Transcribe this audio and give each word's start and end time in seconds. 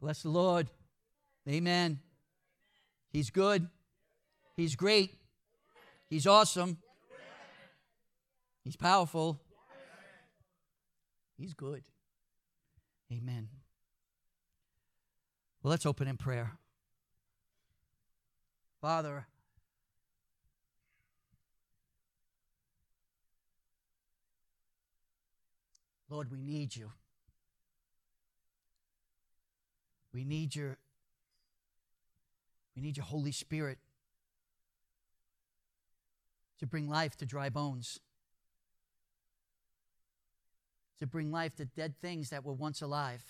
Bless 0.00 0.22
the 0.22 0.30
Lord. 0.30 0.68
Amen. 1.48 2.00
He's 3.12 3.30
good. 3.30 3.68
He's 4.56 4.76
great. 4.76 5.14
He's 6.08 6.26
awesome. 6.26 6.78
He's 8.64 8.76
powerful. 8.76 9.40
He's 11.36 11.54
good. 11.54 11.82
Amen. 13.12 13.48
Well, 15.62 15.70
let's 15.70 15.86
open 15.86 16.08
in 16.08 16.16
prayer. 16.16 16.52
Father, 18.80 19.26
Lord, 26.08 26.30
we 26.30 26.40
need 26.40 26.74
you. 26.74 26.90
We 30.12 30.24
need 30.24 30.54
your 30.54 30.78
we 32.74 32.82
need 32.82 32.96
your 32.96 33.06
Holy 33.06 33.32
Spirit 33.32 33.78
to 36.58 36.66
bring 36.66 36.88
life 36.88 37.16
to 37.16 37.26
dry 37.26 37.48
bones. 37.48 38.00
To 40.98 41.06
bring 41.06 41.30
life 41.32 41.56
to 41.56 41.64
dead 41.64 41.94
things 42.00 42.30
that 42.30 42.44
were 42.44 42.52
once 42.52 42.82
alive. 42.82 43.24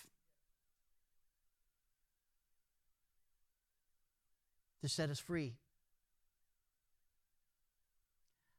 To 4.81 4.89
set 4.89 5.09
us 5.09 5.19
free. 5.19 5.53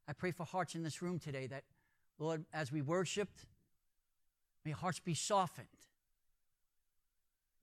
I 0.08 0.12
pray 0.12 0.30
for 0.30 0.44
hearts 0.44 0.74
in 0.74 0.82
this 0.82 1.02
room 1.02 1.18
today 1.18 1.46
that, 1.46 1.64
Lord, 2.18 2.44
as 2.52 2.72
we 2.72 2.82
worshiped, 2.82 3.46
may 4.64 4.72
hearts 4.72 5.00
be 5.00 5.14
softened 5.14 5.68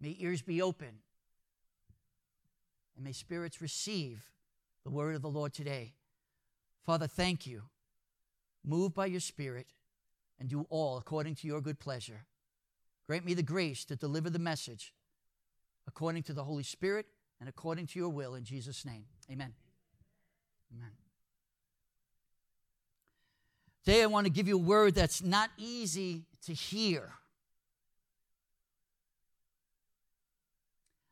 May 0.02 0.16
ears 0.20 0.42
be 0.42 0.62
open. 0.62 1.00
And 2.96 3.06
may 3.06 3.12
spirits 3.12 3.62
receive 3.62 4.32
the 4.84 4.90
word 4.90 5.16
of 5.16 5.22
the 5.22 5.30
Lord 5.30 5.54
today. 5.54 5.94
Father, 6.86 7.08
thank 7.08 7.46
you. 7.46 7.64
Move 8.64 8.94
by 8.94 9.06
your 9.06 9.20
Spirit 9.20 9.68
and 10.40 10.50
do 10.50 10.66
all 10.70 10.98
according 10.98 11.36
to 11.36 11.48
your 11.48 11.62
good 11.62 11.80
pleasure. 11.80 12.26
Grant 13.08 13.26
me 13.26 13.34
the 13.34 13.44
grace 13.44 13.86
to 13.86 13.96
deliver 13.96 14.30
the 14.30 14.40
message 14.40 14.94
according 15.88 16.24
to 16.24 16.34
the 16.34 16.44
Holy 16.44 16.64
Spirit 16.64 17.08
and 17.40 17.50
according 17.50 17.88
to 17.88 18.00
your 18.00 18.10
will 18.10 18.36
in 18.36 18.44
Jesus' 18.44 18.86
name. 18.86 19.06
Amen. 19.32 19.54
Amen. 20.76 20.92
Today, 23.84 24.04
I 24.04 24.08
want 24.08 24.28
to 24.28 24.32
give 24.32 24.48
you 24.48 24.56
a 24.56 24.62
word 24.62 24.94
that's 24.94 25.24
not 25.24 25.50
easy 25.58 26.26
to 26.46 26.54
hear. 26.54 27.14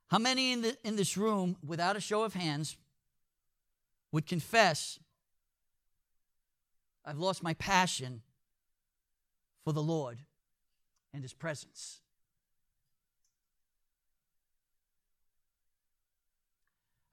How 0.08 0.18
many 0.20 0.54
in, 0.54 0.62
the, 0.62 0.78
in 0.84 0.96
this 0.96 1.18
room, 1.18 1.58
without 1.66 1.98
a 1.98 2.02
show 2.02 2.24
of 2.24 2.34
hands, 2.34 2.78
would 4.12 4.26
confess, 4.26 5.00
I've 7.06 7.20
lost 7.20 7.44
my 7.44 7.54
passion 7.56 8.22
for 9.64 9.74
the 9.74 9.84
Lord 9.84 10.20
and 11.14 11.24
His 11.24 11.34
presence? 11.34 12.00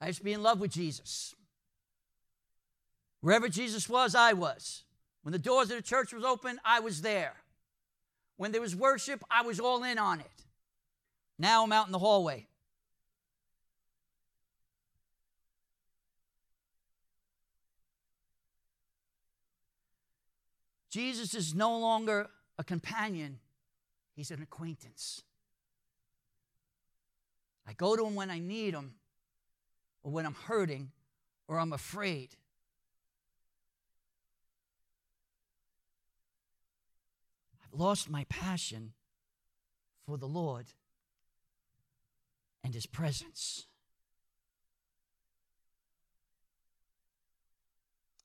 I 0.01 0.09
used 0.09 0.19
to 0.19 0.25
be 0.25 0.33
in 0.33 0.43
love 0.43 0.61
with 0.61 0.71
Jesus. 0.71 1.35
Wherever 3.23 3.49
Jesus 3.49 3.89
was, 3.89 4.15
I 4.15 4.35
was. 4.35 4.85
When 5.23 5.33
the 5.33 5.39
doors 5.39 5.71
of 5.71 5.77
the 5.77 5.83
church 5.83 6.13
was 6.13 6.25
open, 6.25 6.61
I 6.65 6.81
was 6.81 7.01
there. 7.01 7.33
When 8.37 8.53
there 8.53 8.61
was 8.61 8.77
worship, 8.77 9.25
I 9.31 9.43
was 9.43 9.59
all 9.59 9.83
in 9.83 9.99
on 9.99 10.21
it. 10.21 10.45
Now 11.39 11.65
I'm 11.65 11.73
out 11.73 11.87
in 11.87 11.93
the 11.93 11.99
hallway. 11.99 12.47
Jesus 20.95 21.35
is 21.35 21.57
no 21.57 21.77
longer 21.77 22.29
a 22.57 22.63
companion, 22.63 23.41
he's 24.15 24.31
an 24.31 24.41
acquaintance. 24.41 25.25
I 27.67 27.73
go 27.73 27.97
to 27.97 28.07
him 28.07 28.15
when 28.15 28.31
I 28.31 28.39
need 28.39 28.75
him, 28.75 28.95
or 30.05 30.13
when 30.13 30.25
I'm 30.25 30.37
hurting, 30.47 30.93
or 31.49 31.59
I'm 31.59 31.73
afraid. 31.73 32.37
I've 37.65 37.77
lost 37.77 38.09
my 38.09 38.25
passion 38.29 38.93
for 40.07 40.17
the 40.17 40.29
Lord 40.29 40.67
and 42.63 42.73
his 42.73 42.87
presence. 42.87 43.67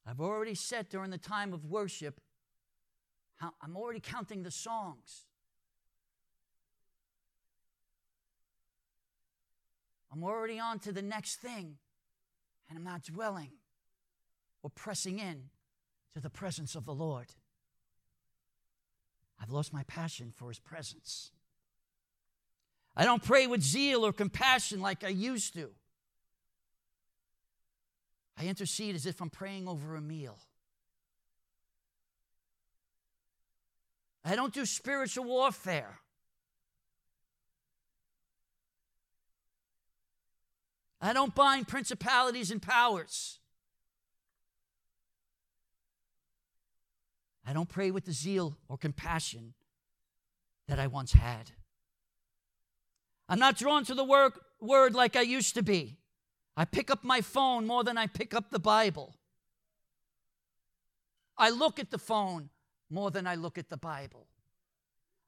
I've 0.05 0.21
already 0.21 0.53
said 0.53 0.87
during 0.89 1.09
the 1.09 1.17
time 1.17 1.51
of 1.51 1.65
worship 1.65 2.21
I'm 3.41 3.77
already 3.77 4.01
counting 4.01 4.43
the 4.43 4.51
songs. 4.51 5.25
I'm 10.11 10.23
already 10.23 10.59
on 10.59 10.79
to 10.79 10.91
the 10.91 11.01
next 11.01 11.37
thing, 11.37 11.77
and 12.67 12.77
I'm 12.77 12.83
not 12.83 13.03
dwelling 13.03 13.51
or 14.63 14.69
pressing 14.69 15.19
in 15.19 15.49
to 16.13 16.19
the 16.19 16.29
presence 16.29 16.75
of 16.75 16.85
the 16.85 16.93
Lord. 16.93 17.27
I've 19.41 19.51
lost 19.51 19.71
my 19.71 19.83
passion 19.83 20.33
for 20.35 20.49
His 20.49 20.59
presence. 20.59 21.31
I 22.95 23.05
don't 23.05 23.23
pray 23.23 23.47
with 23.47 23.61
zeal 23.61 24.05
or 24.05 24.11
compassion 24.11 24.81
like 24.81 25.03
I 25.03 25.09
used 25.09 25.53
to. 25.53 25.69
I 28.37 28.45
intercede 28.45 28.95
as 28.95 29.05
if 29.05 29.21
I'm 29.21 29.29
praying 29.29 29.67
over 29.67 29.95
a 29.95 30.01
meal. 30.01 30.37
I 34.23 34.35
don't 34.35 34.53
do 34.53 34.65
spiritual 34.65 35.25
warfare. 35.25 35.99
I 41.01 41.13
don't 41.13 41.33
bind 41.33 41.67
principalities 41.67 42.51
and 42.51 42.61
powers. 42.61 43.39
I 47.45 47.53
don't 47.53 47.69
pray 47.69 47.89
with 47.89 48.05
the 48.05 48.11
zeal 48.11 48.57
or 48.67 48.77
compassion 48.77 49.53
that 50.67 50.79
I 50.79 50.87
once 50.87 51.13
had. 51.13 51.51
I'm 53.27 53.39
not 53.39 53.57
drawn 53.57 53.85
to 53.85 53.95
the 53.95 54.03
word, 54.03 54.33
word 54.59 54.93
like 54.93 55.15
I 55.15 55.21
used 55.21 55.55
to 55.55 55.63
be. 55.63 55.97
I 56.57 56.65
pick 56.65 56.91
up 56.91 57.03
my 57.03 57.21
phone 57.21 57.65
more 57.65 57.83
than 57.83 57.97
I 57.97 58.07
pick 58.07 58.33
up 58.33 58.51
the 58.51 58.59
Bible. 58.59 59.15
I 61.37 61.49
look 61.49 61.79
at 61.79 61.89
the 61.89 61.97
phone 61.97 62.49
more 62.89 63.11
than 63.11 63.27
I 63.27 63.35
look 63.35 63.57
at 63.57 63.69
the 63.69 63.77
Bible. 63.77 64.27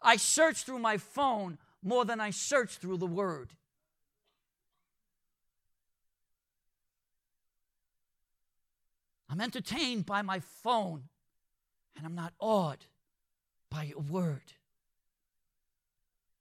I 0.02 0.18
search 0.18 0.64
through 0.64 0.80
my 0.80 0.98
phone 0.98 1.58
more 1.84 2.06
than 2.06 2.20
I 2.20 2.32
search 2.32 2.78
through 2.78 2.98
the 2.98 3.08
Word. 3.08 3.54
I'm 9.30 9.40
entertained 9.40 10.06
by 10.06 10.22
my 10.22 10.40
phone, 10.40 11.04
and 11.96 12.06
I'm 12.06 12.16
not 12.16 12.34
awed 12.40 12.86
by 13.70 13.84
your 13.84 14.02
Word. 14.02 14.54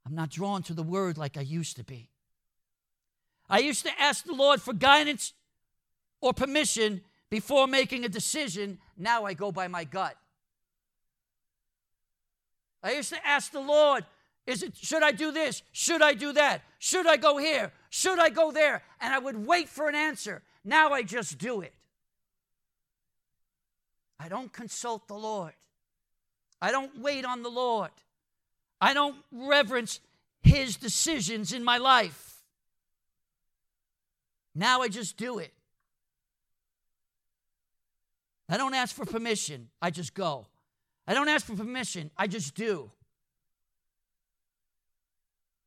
I'm 0.05 0.15
not 0.15 0.31
drawn 0.31 0.63
to 0.65 0.75
the 0.75 0.83
Word 0.83 1.17
like 1.17 1.37
I 1.37 1.43
used 1.43 1.77
to 1.77 1.85
be. 1.85 2.09
I 3.49 3.59
used 3.59 3.85
to 3.85 4.01
ask 4.01 4.25
the 4.25 4.35
Lord 4.35 4.61
for 4.61 4.73
guidance 4.73 5.35
or 6.21 6.33
permission 6.33 7.03
before 7.31 7.67
making 7.67 8.05
a 8.05 8.09
decision. 8.09 8.79
Now 8.97 9.25
I 9.25 9.35
go 9.35 9.53
by 9.53 9.69
my 9.69 9.85
gut. 9.85 10.17
I 12.83 12.93
used 12.93 13.11
to 13.11 13.27
ask 13.27 13.53
the 13.53 13.61
Lord, 13.61 14.05
is 14.47 14.63
it 14.63 14.77
should 14.77 15.03
I 15.03 15.13
do 15.13 15.33
this? 15.33 15.63
Should 15.73 16.03
I 16.03 16.15
do 16.15 16.33
that? 16.33 16.63
Should 16.79 17.07
I 17.07 17.17
go 17.17 17.37
here? 17.37 17.73
Should 17.91 18.19
I 18.19 18.31
go 18.31 18.51
there? 18.51 18.83
And 19.01 19.13
I 19.13 19.19
would 19.19 19.47
wait 19.47 19.69
for 19.69 19.89
an 19.89 19.95
answer. 19.95 20.43
Now 20.65 20.91
I 20.91 21.03
just 21.03 21.39
do 21.39 21.61
it. 21.61 21.75
I 24.19 24.29
don't 24.29 24.53
consult 24.53 25.09
the 25.09 25.15
Lord. 25.15 25.53
I 26.61 26.71
don't 26.71 26.99
wait 26.99 27.25
on 27.25 27.43
the 27.43 27.49
Lord. 27.49 27.91
I 28.81 28.95
don't 28.95 29.17
reverence 29.31 30.01
his 30.43 30.77
decisions 30.77 31.53
in 31.53 31.65
my 31.65 31.79
life. 31.79 32.43
Now 34.55 34.83
I 34.83 34.89
just 34.89 35.17
do 35.17 35.39
it. 35.39 35.53
I 38.49 38.57
don't 38.57 38.75
ask 38.75 38.95
for 38.95 39.07
permission, 39.07 39.69
I 39.81 39.91
just 39.91 40.13
go. 40.13 40.47
I 41.07 41.15
don't 41.15 41.29
ask 41.29 41.47
for 41.47 41.57
permission, 41.57 42.11
I 42.17 42.27
just 42.27 42.55
do. 42.55 42.91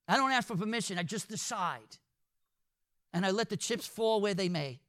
I 0.07 0.17
don't 0.17 0.31
ask 0.31 0.47
for 0.47 0.55
permission, 0.55 0.97
I 0.97 1.03
just 1.03 1.29
decide. 1.29 1.97
And 3.13 3.25
I 3.25 3.31
let 3.31 3.49
the 3.49 3.57
chips 3.57 3.87
fall 3.87 4.21
where 4.21 4.33
they 4.33 4.49
may. 4.49 4.79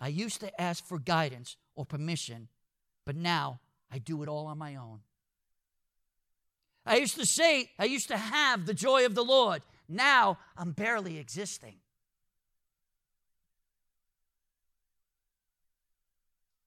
I 0.00 0.08
used 0.08 0.40
to 0.40 0.60
ask 0.60 0.84
for 0.84 0.98
guidance 0.98 1.56
or 1.74 1.86
permission, 1.86 2.48
but 3.04 3.16
now 3.16 3.60
I 3.90 3.98
do 3.98 4.22
it 4.22 4.28
all 4.28 4.46
on 4.46 4.58
my 4.58 4.76
own. 4.76 5.00
I 6.84 6.96
used 6.96 7.16
to 7.18 7.26
say, 7.26 7.70
I 7.78 7.84
used 7.84 8.08
to 8.08 8.16
have 8.16 8.66
the 8.66 8.74
joy 8.74 9.06
of 9.06 9.14
the 9.14 9.22
Lord. 9.22 9.62
Now 9.88 10.38
I'm 10.56 10.72
barely 10.72 11.18
existing. 11.18 11.76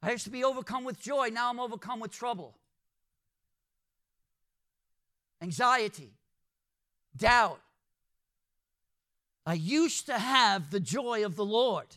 I 0.05 0.11
used 0.11 0.25
to 0.25 0.29
be 0.29 0.43
overcome 0.43 0.83
with 0.83 1.01
joy. 1.01 1.29
Now 1.33 1.49
I'm 1.49 1.59
overcome 1.59 1.99
with 1.99 2.11
trouble, 2.11 2.53
anxiety, 5.41 6.13
doubt. 7.17 7.59
I 9.47 9.55
used 9.55 10.05
to 10.05 10.19
have 10.19 10.69
the 10.69 10.79
joy 10.79 11.25
of 11.25 11.35
the 11.35 11.45
Lord. 11.45 11.87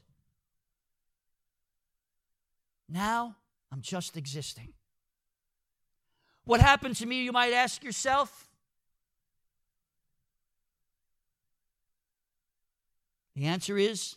Now 2.88 3.37
I'm 3.70 3.82
just 3.82 4.16
existing. 4.16 4.72
What 6.44 6.62
happened 6.62 6.96
to 6.96 7.06
me, 7.06 7.25
you 7.25 7.32
might 7.32 7.52
ask 7.52 7.84
yourself? 7.84 8.49
The 13.37 13.44
answer 13.44 13.76
is 13.76 14.16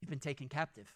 you've 0.00 0.10
been 0.10 0.20
taken 0.20 0.48
captive. 0.48 0.94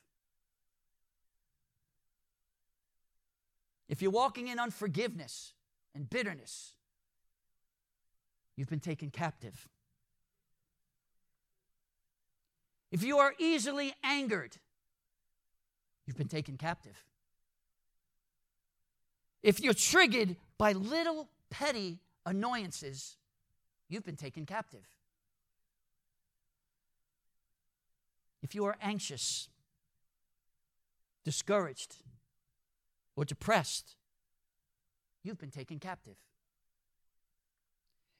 If 3.89 4.03
you're 4.03 4.11
walking 4.11 4.49
in 4.49 4.59
unforgiveness 4.59 5.55
and 5.95 6.09
bitterness, 6.09 6.75
you've 8.57 8.69
been 8.69 8.81
taken 8.81 9.11
captive. 9.11 9.69
If 12.91 13.03
you 13.03 13.19
are 13.19 13.35
easily 13.39 13.95
angered, 14.03 14.57
you've 16.07 16.17
been 16.17 16.29
taken 16.29 16.57
captive. 16.57 17.05
If 19.43 19.61
you're 19.61 19.75
triggered 19.75 20.37
by 20.57 20.73
little 20.73 21.29
petty 21.51 22.01
annoyances, 22.27 23.17
you've 23.89 24.05
been 24.05 24.17
taken 24.17 24.45
captive. 24.47 24.87
If 28.43 28.55
you 28.55 28.65
are 28.65 28.77
anxious, 28.81 29.49
discouraged, 31.25 31.97
or 33.19 33.25
depressed, 33.25 33.97
you've 35.25 35.39
been 35.39 35.51
taken 35.51 35.81
captive. 35.81 36.15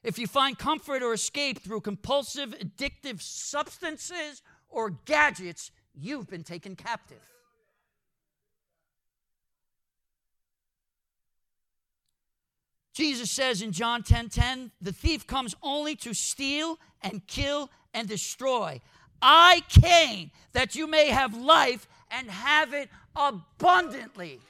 If 0.03 0.19
you 0.19 0.27
find 0.27 0.59
comfort 0.59 1.05
or 1.05 1.13
escape 1.13 1.63
through 1.63 1.83
compulsive, 1.83 2.53
addictive 2.59 3.23
substances 3.23 4.43
or 4.69 4.91
gadgets, 4.91 5.71
you've 5.95 6.29
been 6.29 6.43
taken 6.43 6.75
captive. 6.75 7.23
Jesus 12.93 13.31
says 13.31 13.63
in 13.63 13.71
John 13.71 14.03
10:10, 14.03 14.29
10, 14.29 14.29
10, 14.31 14.73
the 14.81 14.93
thief 14.93 15.29
comes 15.29 15.55
only 15.63 15.95
to 15.95 16.13
steal 16.13 16.81
and 17.03 17.25
kill 17.29 17.71
and 17.95 18.09
destroy. 18.09 18.81
I 19.23 19.63
came 19.69 20.33
that 20.55 20.75
you 20.75 20.89
may 20.89 21.11
have 21.11 21.37
life 21.37 21.87
and 22.11 22.29
have 22.29 22.75
it 22.75 22.91
abundantly. 23.15 24.41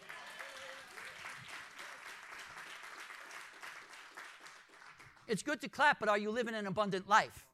It's 5.29 5.43
good 5.43 5.61
to 5.61 5.69
clap, 5.69 6.01
but 6.01 6.09
are 6.09 6.19
you 6.19 6.31
living 6.31 6.55
an 6.55 6.67
abundant 6.67 7.09
life? 7.09 7.45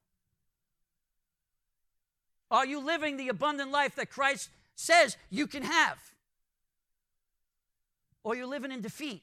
Are 2.51 2.65
you 2.65 2.79
living 2.79 3.17
the 3.17 3.29
abundant 3.29 3.73
life 3.73 3.97
that 3.97 4.11
Christ 4.11 4.49
says 4.77 5.17
you 5.29 5.47
can 5.47 5.65
have? 5.65 5.99
Or 8.23 8.37
you're 8.37 8.47
living 8.47 8.71
in 8.71 8.81
defeat? 8.81 9.23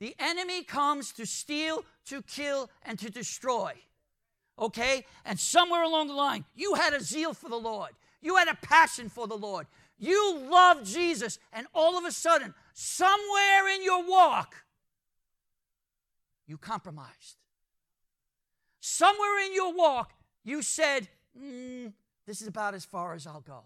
The 0.00 0.14
enemy 0.18 0.62
comes 0.62 1.12
to 1.12 1.26
steal, 1.26 1.84
to 2.06 2.22
kill, 2.22 2.70
and 2.84 2.98
to 2.98 3.10
destroy. 3.10 3.72
Okay? 4.58 5.04
And 5.24 5.38
somewhere 5.38 5.82
along 5.82 6.08
the 6.08 6.14
line, 6.14 6.44
you 6.54 6.74
had 6.74 6.92
a 6.92 7.00
zeal 7.00 7.34
for 7.34 7.48
the 7.48 7.56
Lord. 7.56 7.90
You 8.20 8.36
had 8.36 8.48
a 8.48 8.54
passion 8.54 9.08
for 9.08 9.26
the 9.26 9.36
Lord. 9.36 9.66
You 9.98 10.38
loved 10.50 10.86
Jesus. 10.86 11.38
And 11.52 11.66
all 11.74 11.98
of 11.98 12.04
a 12.04 12.12
sudden, 12.12 12.54
somewhere 12.78 13.68
in 13.74 13.82
your 13.82 14.08
walk, 14.08 14.54
you 16.46 16.56
compromised. 16.56 17.38
Somewhere 18.78 19.44
in 19.44 19.52
your 19.52 19.74
walk, 19.74 20.12
you 20.44 20.62
said, 20.62 21.08
mm, 21.36 21.92
This 22.24 22.40
is 22.40 22.46
about 22.46 22.74
as 22.74 22.84
far 22.84 23.14
as 23.14 23.26
I'll 23.26 23.40
go. 23.40 23.64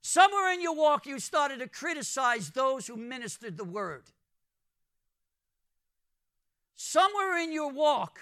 Somewhere 0.00 0.50
in 0.54 0.62
your 0.62 0.74
walk, 0.74 1.06
you 1.06 1.18
started 1.18 1.58
to 1.58 1.68
criticize 1.68 2.50
those 2.50 2.86
who 2.86 2.96
ministered 2.96 3.58
the 3.58 3.64
word. 3.64 4.04
Somewhere 6.74 7.38
in 7.38 7.52
your 7.52 7.70
walk, 7.70 8.18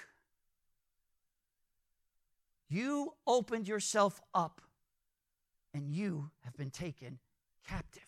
you 2.68 3.14
opened 3.28 3.68
yourself 3.68 4.20
up 4.34 4.60
and 5.72 5.88
you 5.88 6.30
have 6.40 6.56
been 6.56 6.70
taken 6.70 7.20
captive. 7.68 8.05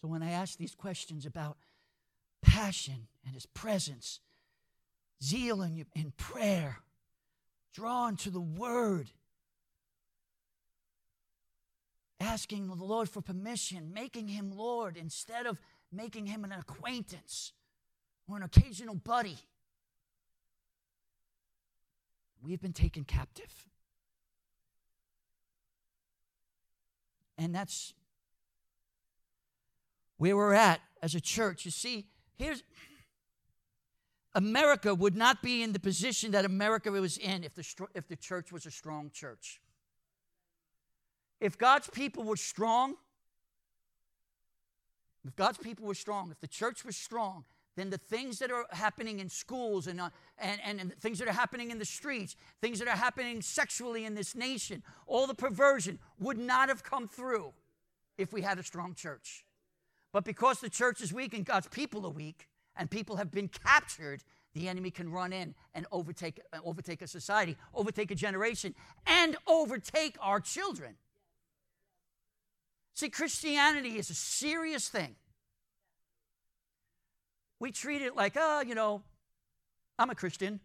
So 0.00 0.08
when 0.08 0.22
I 0.22 0.30
ask 0.30 0.56
these 0.58 0.74
questions 0.74 1.26
about 1.26 1.56
passion 2.42 3.08
and 3.24 3.34
his 3.34 3.46
presence, 3.46 4.20
zeal 5.22 5.62
in, 5.62 5.84
in 5.94 6.12
prayer, 6.16 6.78
drawn 7.72 8.16
to 8.16 8.30
the 8.30 8.40
Word, 8.40 9.10
asking 12.20 12.68
the 12.68 12.74
Lord 12.74 13.08
for 13.08 13.20
permission, 13.20 13.92
making 13.92 14.28
Him 14.28 14.52
Lord 14.54 14.96
instead 14.96 15.46
of 15.46 15.58
making 15.92 16.26
Him 16.26 16.44
an 16.44 16.52
acquaintance 16.52 17.52
or 18.28 18.36
an 18.36 18.42
occasional 18.42 18.94
buddy. 18.94 19.38
We've 22.42 22.60
been 22.60 22.72
taken 22.72 23.04
captive. 23.04 23.66
And 27.36 27.54
that's 27.54 27.94
where 30.18 30.36
we're 30.36 30.52
at 30.52 30.80
as 31.02 31.14
a 31.14 31.20
church. 31.20 31.64
You 31.64 31.70
see, 31.70 32.06
here's 32.36 32.62
America 34.34 34.94
would 34.94 35.16
not 35.16 35.42
be 35.42 35.62
in 35.62 35.72
the 35.72 35.80
position 35.80 36.32
that 36.32 36.44
America 36.44 36.90
was 36.90 37.16
in 37.16 37.44
if 37.44 37.54
the, 37.54 37.64
if 37.94 38.06
the 38.08 38.16
church 38.16 38.52
was 38.52 38.66
a 38.66 38.70
strong 38.70 39.10
church. 39.12 39.60
If 41.40 41.56
God's 41.56 41.88
people 41.88 42.24
were 42.24 42.36
strong, 42.36 42.96
if 45.26 45.34
God's 45.36 45.58
people 45.58 45.86
were 45.86 45.94
strong, 45.94 46.30
if 46.30 46.40
the 46.40 46.48
church 46.48 46.84
was 46.84 46.96
strong, 46.96 47.44
then 47.76 47.90
the 47.90 47.98
things 47.98 48.40
that 48.40 48.50
are 48.50 48.66
happening 48.70 49.20
in 49.20 49.28
schools 49.28 49.86
and, 49.86 50.00
uh, 50.00 50.10
and, 50.38 50.60
and, 50.64 50.80
and, 50.80 50.94
things 51.00 51.20
that 51.20 51.28
are 51.28 51.32
happening 51.32 51.70
in 51.70 51.78
the 51.78 51.84
streets, 51.84 52.34
things 52.60 52.80
that 52.80 52.88
are 52.88 52.96
happening 52.96 53.40
sexually 53.40 54.04
in 54.04 54.16
this 54.16 54.34
nation, 54.34 54.82
all 55.06 55.28
the 55.28 55.34
perversion 55.34 55.98
would 56.18 56.38
not 56.38 56.68
have 56.68 56.82
come 56.82 57.06
through 57.06 57.52
if 58.16 58.32
we 58.32 58.42
had 58.42 58.58
a 58.58 58.64
strong 58.64 58.94
church. 58.94 59.44
But 60.12 60.24
because 60.24 60.60
the 60.60 60.70
church 60.70 61.00
is 61.00 61.12
weak 61.12 61.34
and 61.34 61.44
God's 61.44 61.68
people 61.68 62.06
are 62.06 62.10
weak, 62.10 62.48
and 62.76 62.90
people 62.90 63.16
have 63.16 63.30
been 63.30 63.48
captured, 63.48 64.22
the 64.54 64.68
enemy 64.68 64.90
can 64.90 65.10
run 65.10 65.32
in 65.32 65.54
and 65.74 65.86
overtake, 65.92 66.40
overtake 66.64 67.02
a 67.02 67.06
society, 67.06 67.56
overtake 67.74 68.10
a 68.10 68.14
generation, 68.14 68.74
and 69.06 69.36
overtake 69.46 70.16
our 70.20 70.40
children. 70.40 70.94
See, 72.94 73.10
Christianity 73.10 73.98
is 73.98 74.10
a 74.10 74.14
serious 74.14 74.88
thing. 74.88 75.16
We 77.60 77.72
treat 77.72 78.02
it 78.02 78.16
like, 78.16 78.34
oh, 78.36 78.62
you 78.62 78.74
know, 78.74 79.02
I'm 79.98 80.10
a 80.10 80.14
Christian. 80.14 80.60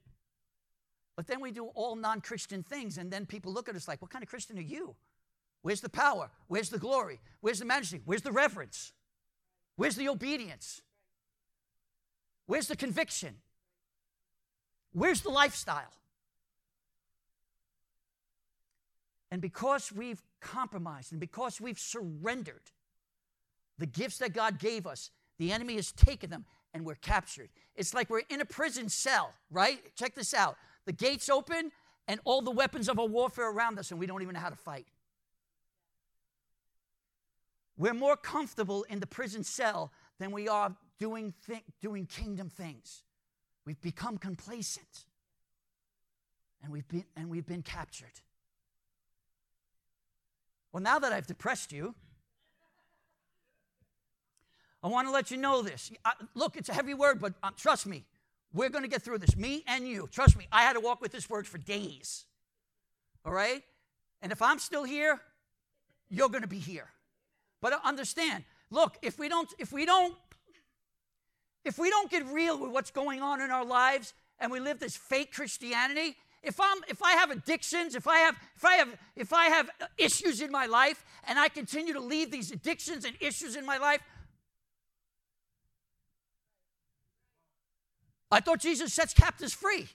But 1.15 1.27
then 1.27 1.41
we 1.41 1.51
do 1.51 1.65
all 1.65 1.95
non 1.95 2.21
Christian 2.21 2.63
things, 2.63 2.97
and 2.97 3.11
then 3.11 3.25
people 3.25 3.51
look 3.51 3.69
at 3.69 3.75
us 3.75 3.87
like, 3.87 4.01
what 4.01 4.11
kind 4.11 4.23
of 4.23 4.29
Christian 4.29 4.57
are 4.57 4.61
you? 4.61 4.95
Where's 5.61 5.81
the 5.81 5.89
power? 5.89 6.29
Where's 6.47 6.69
the 6.69 6.79
glory? 6.79 7.19
Where's 7.41 7.59
the 7.59 7.65
majesty? 7.65 8.01
Where's 8.05 8.21
the 8.21 8.31
reverence? 8.31 8.93
Where's 9.75 9.95
the 9.95 10.09
obedience? 10.09 10.81
Where's 12.45 12.67
the 12.67 12.75
conviction? 12.75 13.35
Where's 14.91 15.21
the 15.21 15.29
lifestyle? 15.29 15.93
And 19.31 19.41
because 19.41 19.91
we've 19.91 20.21
compromised 20.41 21.11
and 21.11 21.19
because 21.19 21.59
we've 21.59 21.79
surrendered 21.79 22.71
the 23.79 23.87
gifts 23.87 24.19
that 24.19 24.33
God 24.33 24.59
gave 24.59 24.85
us, 24.85 25.09
the 25.39 25.51
enemy 25.51 25.75
has 25.75 25.91
taken 25.91 26.29
them 26.29 26.45
and 26.73 26.85
we're 26.85 26.95
captured. 26.95 27.49
It's 27.75 27.93
like 27.93 28.09
we're 28.09 28.21
in 28.29 28.41
a 28.41 28.45
prison 28.45 28.89
cell, 28.89 29.33
right? 29.49 29.79
Check 29.95 30.13
this 30.13 30.33
out. 30.33 30.57
The 30.85 30.93
gates 30.93 31.29
open 31.29 31.71
and 32.07 32.19
all 32.25 32.41
the 32.41 32.51
weapons 32.51 32.89
of 32.89 32.99
our 32.99 33.07
warfare 33.07 33.49
around 33.49 33.79
us, 33.79 33.91
and 33.91 33.99
we 33.99 34.05
don't 34.05 34.21
even 34.21 34.33
know 34.33 34.39
how 34.39 34.49
to 34.49 34.55
fight. 34.55 34.85
We're 37.77 37.93
more 37.93 38.15
comfortable 38.15 38.83
in 38.83 38.99
the 38.99 39.07
prison 39.07 39.43
cell 39.43 39.91
than 40.19 40.31
we 40.31 40.47
are 40.47 40.75
doing, 40.99 41.33
doing 41.81 42.05
kingdom 42.05 42.49
things. 42.49 43.03
We've 43.65 43.81
become 43.81 44.17
complacent. 44.17 45.05
And 46.61 46.71
we've 46.71 46.87
been, 46.87 47.05
and 47.15 47.29
we've 47.29 47.45
been 47.45 47.61
captured. 47.61 48.21
Well, 50.71 50.81
now 50.81 50.99
that 50.99 51.11
I've 51.11 51.27
depressed 51.27 51.71
you, 51.71 51.93
I 54.83 54.87
want 54.87 55.07
to 55.07 55.13
let 55.13 55.31
you 55.31 55.37
know 55.37 55.61
this. 55.61 55.91
I, 56.03 56.13
look, 56.35 56.57
it's 56.57 56.69
a 56.69 56.73
heavy 56.73 56.93
word, 56.93 57.19
but 57.19 57.33
um, 57.41 57.53
trust 57.57 57.85
me, 57.85 58.05
we're 58.53 58.69
going 58.69 58.83
to 58.83 58.89
get 58.89 59.01
through 59.01 59.19
this. 59.19 59.35
Me 59.35 59.63
and 59.67 59.87
you. 59.87 60.07
Trust 60.11 60.37
me, 60.37 60.47
I 60.51 60.63
had 60.63 60.73
to 60.73 60.79
walk 60.79 61.01
with 61.01 61.11
this 61.11 61.29
word 61.29 61.47
for 61.47 61.57
days. 61.57 62.25
All 63.25 63.33
right? 63.33 63.63
And 64.21 64.31
if 64.31 64.41
I'm 64.41 64.59
still 64.59 64.83
here, 64.83 65.19
you're 66.09 66.29
going 66.29 66.41
to 66.41 66.47
be 66.47 66.59
here. 66.59 66.89
But 67.63 67.79
understand, 67.85 68.43
look, 68.71 68.97
if 69.01 69.17
we 69.17 69.29
don't 69.29 69.49
if 69.57 69.71
we 69.71 69.85
don't 69.85 70.13
if 71.63 71.79
we 71.79 71.89
don't 71.89 72.11
get 72.11 72.25
real 72.27 72.59
with 72.59 72.71
what's 72.71 72.91
going 72.91 73.21
on 73.21 73.39
in 73.39 73.51
our 73.51 73.63
lives 73.63 74.13
and 74.37 74.51
we 74.51 74.59
live 74.59 74.79
this 74.79 74.97
fake 74.97 75.31
Christianity, 75.31 76.17
if 76.43 76.59
I'm 76.59 76.79
if 76.89 77.01
I 77.01 77.13
have 77.13 77.31
addictions, 77.31 77.95
if 77.95 78.05
I 78.05 78.17
have 78.17 78.35
if 78.57 78.65
I 78.65 78.73
have 78.75 78.89
if 79.15 79.31
I 79.31 79.45
have 79.45 79.69
issues 79.97 80.41
in 80.41 80.51
my 80.51 80.65
life 80.65 81.05
and 81.23 81.39
I 81.39 81.47
continue 81.47 81.93
to 81.93 82.01
leave 82.01 82.31
these 82.31 82.51
addictions 82.51 83.05
and 83.05 83.15
issues 83.21 83.55
in 83.55 83.65
my 83.65 83.77
life, 83.77 84.01
I 88.29 88.41
thought 88.41 88.59
Jesus 88.59 88.93
sets 88.93 89.13
captives 89.13 89.53
free. 89.53 89.87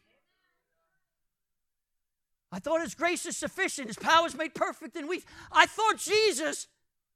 I 2.51 2.61
thought 2.61 2.81
his 2.81 2.95
grace 2.95 3.27
is 3.27 3.37
sufficient, 3.37 3.89
his 3.89 3.99
power 3.99 4.27
is 4.27 4.35
made 4.35 4.55
perfect 4.55 4.97
in 4.97 5.07
weak. 5.07 5.27
I 5.53 5.67
thought 5.67 5.99
Jesus 5.99 6.67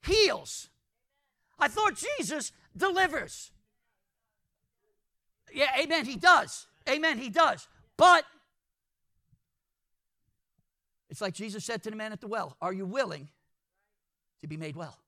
heals. 0.03 0.69
I 1.59 1.69
thought 1.69 1.95
Jesus 1.95 2.53
delivers. 2.77 3.51
Yeah, 5.53 5.71
amen, 5.81 6.07
he 6.07 6.17
does. 6.17 6.67
Amen, 6.89 7.19
he 7.19 7.29
does. 7.29 7.69
But 7.97 8.25
it's 11.09 11.21
like 11.21 11.35
Jesus 11.35 11.65
said 11.65 11.83
to 11.83 11.91
the 11.91 11.97
man 11.97 12.13
at 12.13 12.21
the 12.21 12.27
well 12.27 12.57
Are 12.61 12.73
you 12.73 12.87
willing 12.87 13.29
to 14.41 14.49
be 14.49 14.57
made 14.57 14.77
well? 14.77 14.99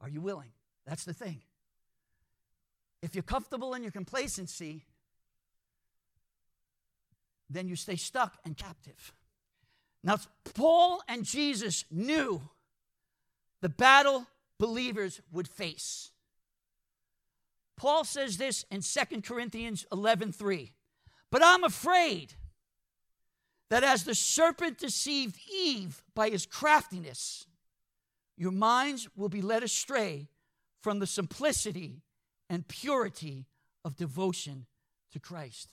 Are 0.00 0.08
you 0.08 0.20
willing? 0.20 0.50
That's 0.86 1.04
the 1.04 1.14
thing. 1.14 1.42
If 3.02 3.14
you're 3.14 3.22
comfortable 3.22 3.74
in 3.74 3.82
your 3.82 3.92
complacency, 3.92 4.84
then 7.48 7.68
you 7.68 7.76
stay 7.76 7.96
stuck 7.96 8.38
and 8.44 8.56
captive. 8.56 9.12
Now, 10.02 10.18
Paul 10.54 11.02
and 11.08 11.24
Jesus 11.24 11.84
knew 11.90 12.42
the 13.66 13.70
battle 13.70 14.28
believers 14.60 15.20
would 15.32 15.48
face. 15.48 16.12
Paul 17.76 18.04
says 18.04 18.36
this 18.36 18.64
in 18.70 18.80
2 18.80 19.22
Corinthians 19.22 19.84
11:3. 19.90 20.72
But 21.32 21.42
I'm 21.44 21.64
afraid 21.64 22.34
that 23.68 23.82
as 23.82 24.04
the 24.04 24.14
serpent 24.14 24.78
deceived 24.78 25.40
Eve 25.52 26.04
by 26.14 26.30
his 26.30 26.46
craftiness, 26.46 27.48
your 28.36 28.52
minds 28.52 29.08
will 29.16 29.28
be 29.28 29.42
led 29.42 29.64
astray 29.64 30.28
from 30.80 31.00
the 31.00 31.06
simplicity 31.08 32.04
and 32.48 32.68
purity 32.68 33.46
of 33.84 33.96
devotion 33.96 34.66
to 35.10 35.18
Christ. 35.18 35.70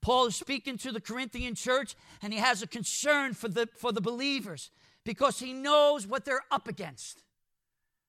Paul 0.00 0.28
is 0.28 0.36
speaking 0.36 0.78
to 0.78 0.92
the 0.92 1.00
Corinthian 1.02 1.54
church 1.54 1.94
and 2.22 2.32
he 2.32 2.38
has 2.38 2.62
a 2.62 2.66
concern 2.66 3.34
for 3.34 3.48
the, 3.48 3.68
for 3.76 3.92
the 3.92 4.00
believers 4.00 4.70
because 5.06 5.38
he 5.38 5.52
knows 5.52 6.04
what 6.04 6.24
they're 6.24 6.44
up 6.50 6.66
against. 6.66 7.22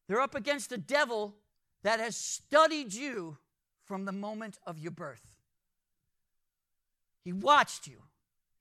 They're 0.08 0.20
up 0.20 0.34
against 0.34 0.72
a 0.72 0.78
devil 0.78 1.36
that 1.84 2.00
has 2.00 2.18
studied 2.18 2.92
you 2.92 3.38
from 3.86 4.06
the 4.06 4.12
moment 4.12 4.58
of 4.66 4.80
your 4.80 4.92
birth. 4.92 5.36
He 7.24 7.32
watched 7.32 7.88
you. 7.88 8.02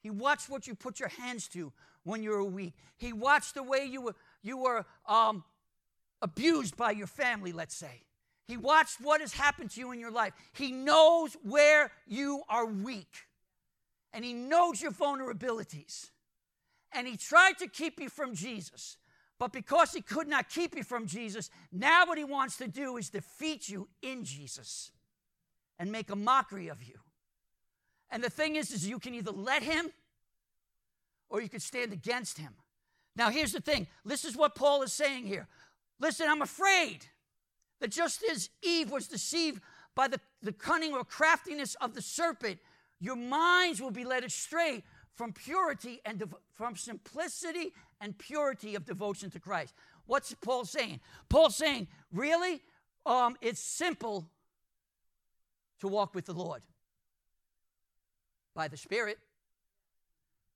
He 0.02 0.10
watched 0.10 0.50
what 0.50 0.66
you 0.66 0.74
put 0.74 1.00
your 1.00 1.08
hands 1.08 1.48
to 1.48 1.72
when 2.04 2.22
you 2.22 2.30
were 2.30 2.44
weak. 2.44 2.74
He 2.98 3.12
watched 3.12 3.54
the 3.54 3.62
way 3.62 3.86
you 3.86 4.02
were, 4.02 4.16
you 4.42 4.58
were 4.58 4.84
um, 5.08 5.42
abused 6.20 6.76
by 6.76 6.90
your 6.90 7.06
family, 7.06 7.52
let's 7.52 7.74
say. 7.74 8.02
He 8.46 8.58
watched 8.58 8.98
what 9.00 9.22
has 9.22 9.32
happened 9.32 9.70
to 9.72 9.80
you 9.80 9.92
in 9.92 9.98
your 9.98 10.12
life. 10.12 10.34
He 10.52 10.72
knows 10.72 11.36
where 11.42 11.90
you 12.06 12.42
are 12.50 12.66
weak. 12.66 13.26
And 14.12 14.24
he 14.24 14.34
knows 14.34 14.82
your 14.82 14.92
vulnerabilities. 14.92 16.10
And 16.96 17.06
he 17.06 17.18
tried 17.18 17.58
to 17.58 17.68
keep 17.68 18.00
you 18.00 18.08
from 18.08 18.34
Jesus. 18.34 18.96
But 19.38 19.52
because 19.52 19.92
he 19.92 20.00
could 20.00 20.28
not 20.28 20.48
keep 20.48 20.74
you 20.74 20.82
from 20.82 21.06
Jesus, 21.06 21.50
now 21.70 22.06
what 22.06 22.16
he 22.16 22.24
wants 22.24 22.56
to 22.56 22.66
do 22.66 22.96
is 22.96 23.10
defeat 23.10 23.68
you 23.68 23.88
in 24.00 24.24
Jesus 24.24 24.90
and 25.78 25.92
make 25.92 26.10
a 26.10 26.16
mockery 26.16 26.68
of 26.68 26.82
you. 26.82 26.94
And 28.10 28.24
the 28.24 28.30
thing 28.30 28.56
is, 28.56 28.72
is 28.72 28.88
you 28.88 28.98
can 28.98 29.14
either 29.14 29.30
let 29.30 29.62
him 29.62 29.90
or 31.28 31.42
you 31.42 31.50
can 31.50 31.60
stand 31.60 31.92
against 31.92 32.38
him. 32.38 32.54
Now, 33.14 33.28
here's 33.28 33.52
the 33.52 33.60
thing. 33.60 33.88
This 34.04 34.24
is 34.24 34.34
what 34.34 34.54
Paul 34.54 34.82
is 34.82 34.92
saying 34.92 35.26
here. 35.26 35.48
Listen, 36.00 36.28
I'm 36.30 36.42
afraid 36.42 37.04
that 37.80 37.90
just 37.90 38.24
as 38.30 38.48
Eve 38.62 38.90
was 38.90 39.06
deceived 39.06 39.60
by 39.94 40.08
the, 40.08 40.20
the 40.40 40.52
cunning 40.52 40.94
or 40.94 41.04
craftiness 41.04 41.74
of 41.76 41.94
the 41.94 42.02
serpent, 42.02 42.58
your 43.00 43.16
minds 43.16 43.82
will 43.82 43.90
be 43.90 44.04
led 44.04 44.24
astray 44.24 44.82
from 45.16 45.32
purity 45.32 46.00
and 46.04 46.18
dev- 46.18 46.34
from 46.54 46.76
simplicity 46.76 47.72
and 48.00 48.16
purity 48.16 48.74
of 48.74 48.84
devotion 48.84 49.30
to 49.30 49.40
Christ. 49.40 49.74
What's 50.06 50.34
Paul 50.34 50.64
saying? 50.64 51.00
Paul 51.28 51.50
saying, 51.50 51.88
really, 52.12 52.62
um, 53.04 53.36
it's 53.40 53.60
simple 53.60 54.28
to 55.80 55.88
walk 55.88 56.14
with 56.14 56.26
the 56.26 56.34
Lord 56.34 56.62
by 58.54 58.68
the 58.68 58.76
Spirit, 58.76 59.18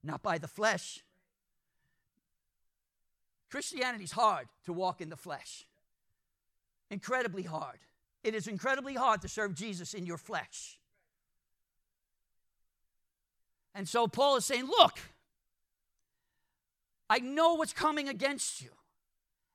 not 0.04 0.22
by 0.22 0.38
the 0.38 0.48
flesh. 0.48 1.02
Christianity's 3.50 4.12
hard 4.12 4.48
to 4.64 4.72
walk 4.72 5.00
in 5.00 5.08
the 5.08 5.16
flesh. 5.16 5.66
Incredibly 6.90 7.42
hard. 7.42 7.78
It 8.22 8.34
is 8.34 8.46
incredibly 8.46 8.94
hard 8.94 9.22
to 9.22 9.28
serve 9.28 9.54
Jesus 9.54 9.94
in 9.94 10.06
your 10.06 10.18
flesh. 10.18 10.79
And 13.74 13.88
so 13.88 14.06
Paul 14.06 14.36
is 14.36 14.44
saying, 14.44 14.66
Look, 14.66 14.98
I 17.08 17.18
know 17.18 17.54
what's 17.54 17.72
coming 17.72 18.08
against 18.08 18.62
you, 18.62 18.70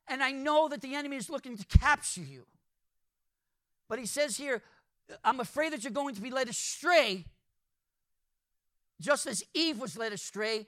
and 0.08 0.22
I 0.22 0.32
know 0.32 0.68
that 0.70 0.82
the 0.82 0.96
enemy 0.96 1.18
is 1.18 1.30
looking 1.30 1.58
to 1.58 1.66
capture 1.66 2.22
you. 2.22 2.46
But 3.88 4.00
he 4.00 4.06
says 4.06 4.38
here, 4.38 4.62
I'm 5.24 5.40
afraid 5.40 5.74
that 5.74 5.84
you're 5.84 5.92
going 5.92 6.16
to 6.16 6.22
be 6.22 6.32
led 6.32 6.50
astray, 6.50 7.26
just 9.00 9.28
as 9.28 9.44
Eve 9.54 9.80
was 9.80 9.98
led 9.98 10.14
astray, 10.14 10.66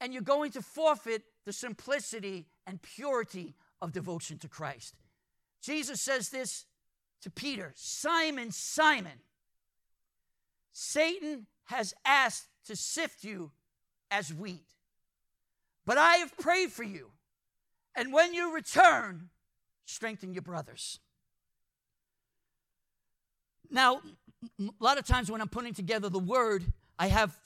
and 0.00 0.12
you're 0.12 0.22
going 0.22 0.52
to 0.52 0.62
forfeit 0.62 1.22
the 1.44 1.52
simplicity 1.52 2.46
and 2.66 2.80
purity 2.82 3.54
of 3.80 3.92
devotion 3.92 4.38
to 4.38 4.48
Christ. 4.48 4.94
Jesus 5.62 6.00
says 6.00 6.28
this 6.28 6.66
to 7.22 7.30
Peter 7.30 7.72
Simon, 7.74 8.50
Simon, 8.50 9.20
Satan 10.72 11.46
has 11.70 11.94
asked 12.04 12.48
to 12.66 12.74
sift 12.74 13.22
you 13.22 13.52
as 14.10 14.34
wheat. 14.34 14.66
But 15.86 15.98
I 15.98 16.16
have 16.16 16.36
prayed 16.36 16.72
for 16.72 16.82
you. 16.82 17.10
And 17.96 18.12
when 18.12 18.34
you 18.34 18.52
return, 18.52 19.30
strengthen 19.84 20.34
your 20.34 20.42
brothers. 20.42 20.98
Now, 23.70 24.00
a 24.60 24.70
lot 24.80 24.98
of 24.98 25.06
times 25.06 25.30
when 25.30 25.40
I'm 25.40 25.48
putting 25.48 25.72
together 25.72 26.08
the 26.08 26.18
word, 26.18 26.64
I 26.98 27.06
have 27.06 27.36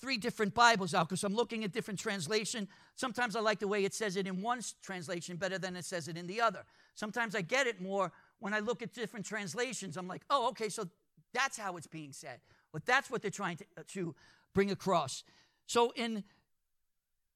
three 0.00 0.16
different 0.16 0.54
Bibles 0.54 0.92
out 0.92 1.08
because 1.08 1.22
I'm 1.22 1.34
looking 1.34 1.62
at 1.62 1.72
different 1.72 2.00
translation. 2.00 2.66
Sometimes 2.96 3.36
I 3.36 3.40
like 3.40 3.60
the 3.60 3.68
way 3.68 3.84
it 3.84 3.94
says 3.94 4.16
it 4.16 4.26
in 4.26 4.42
one 4.42 4.60
translation 4.82 5.36
better 5.36 5.58
than 5.58 5.76
it 5.76 5.84
says 5.84 6.08
it 6.08 6.16
in 6.16 6.26
the 6.26 6.40
other. 6.40 6.64
Sometimes 6.94 7.36
I 7.36 7.42
get 7.42 7.68
it 7.68 7.80
more 7.80 8.10
when 8.40 8.54
I 8.54 8.58
look 8.58 8.82
at 8.82 8.92
different 8.92 9.24
translations. 9.24 9.96
I'm 9.96 10.08
like, 10.08 10.22
oh, 10.30 10.48
okay, 10.48 10.68
so 10.68 10.88
that's 11.32 11.56
how 11.56 11.76
it's 11.76 11.86
being 11.86 12.12
said. 12.12 12.40
But 12.72 12.84
that's 12.86 13.10
what 13.10 13.22
they're 13.22 13.30
trying 13.30 13.56
to, 13.58 13.64
uh, 13.76 13.82
to 13.88 14.14
bring 14.54 14.70
across. 14.70 15.24
So 15.66 15.92
in 15.96 16.24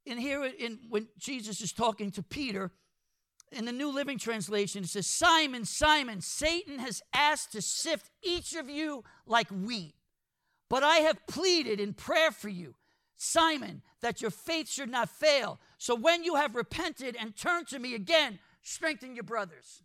in 0.05 0.19
here 0.19 0.45
in 0.45 0.81
when 0.89 1.09
Jesus 1.19 1.61
is 1.61 1.73
talking 1.73 2.11
to 2.13 2.23
Peter 2.23 2.73
in 3.53 3.67
the 3.67 3.73
New 3.73 3.93
Living 3.93 4.19
Translation 4.19 4.83
it 4.83 4.89
says 4.89 5.07
Simon 5.07 5.65
Simon 5.65 6.21
Satan 6.21 6.79
has 6.79 7.03
asked 7.15 7.53
to 7.53 7.63
sift 7.63 8.11
each 8.23 8.55
of 8.55 8.69
you 8.69 9.05
like 9.27 9.49
wheat 9.51 9.95
but 10.69 10.83
I 10.83 10.97
have 10.97 11.27
pleaded 11.29 11.79
in 11.79 11.95
prayer 11.95 12.33
for 12.33 12.49
you 12.49 12.75
Simon 13.17 13.83
that 14.01 14.21
your 14.21 14.33
faith 14.33 14.69
should 14.69 14.91
not 14.91 15.09
fail. 15.09 15.61
So 15.79 15.95
when 15.95 16.25
you 16.25 16.35
have 16.35 16.57
repented 16.57 17.17
and 17.17 17.37
turned 17.37 17.69
to 17.69 17.79
me 17.79 17.95
again 17.95 18.41
strengthen 18.63 19.15
your 19.15 19.25
brothers. 19.25 19.83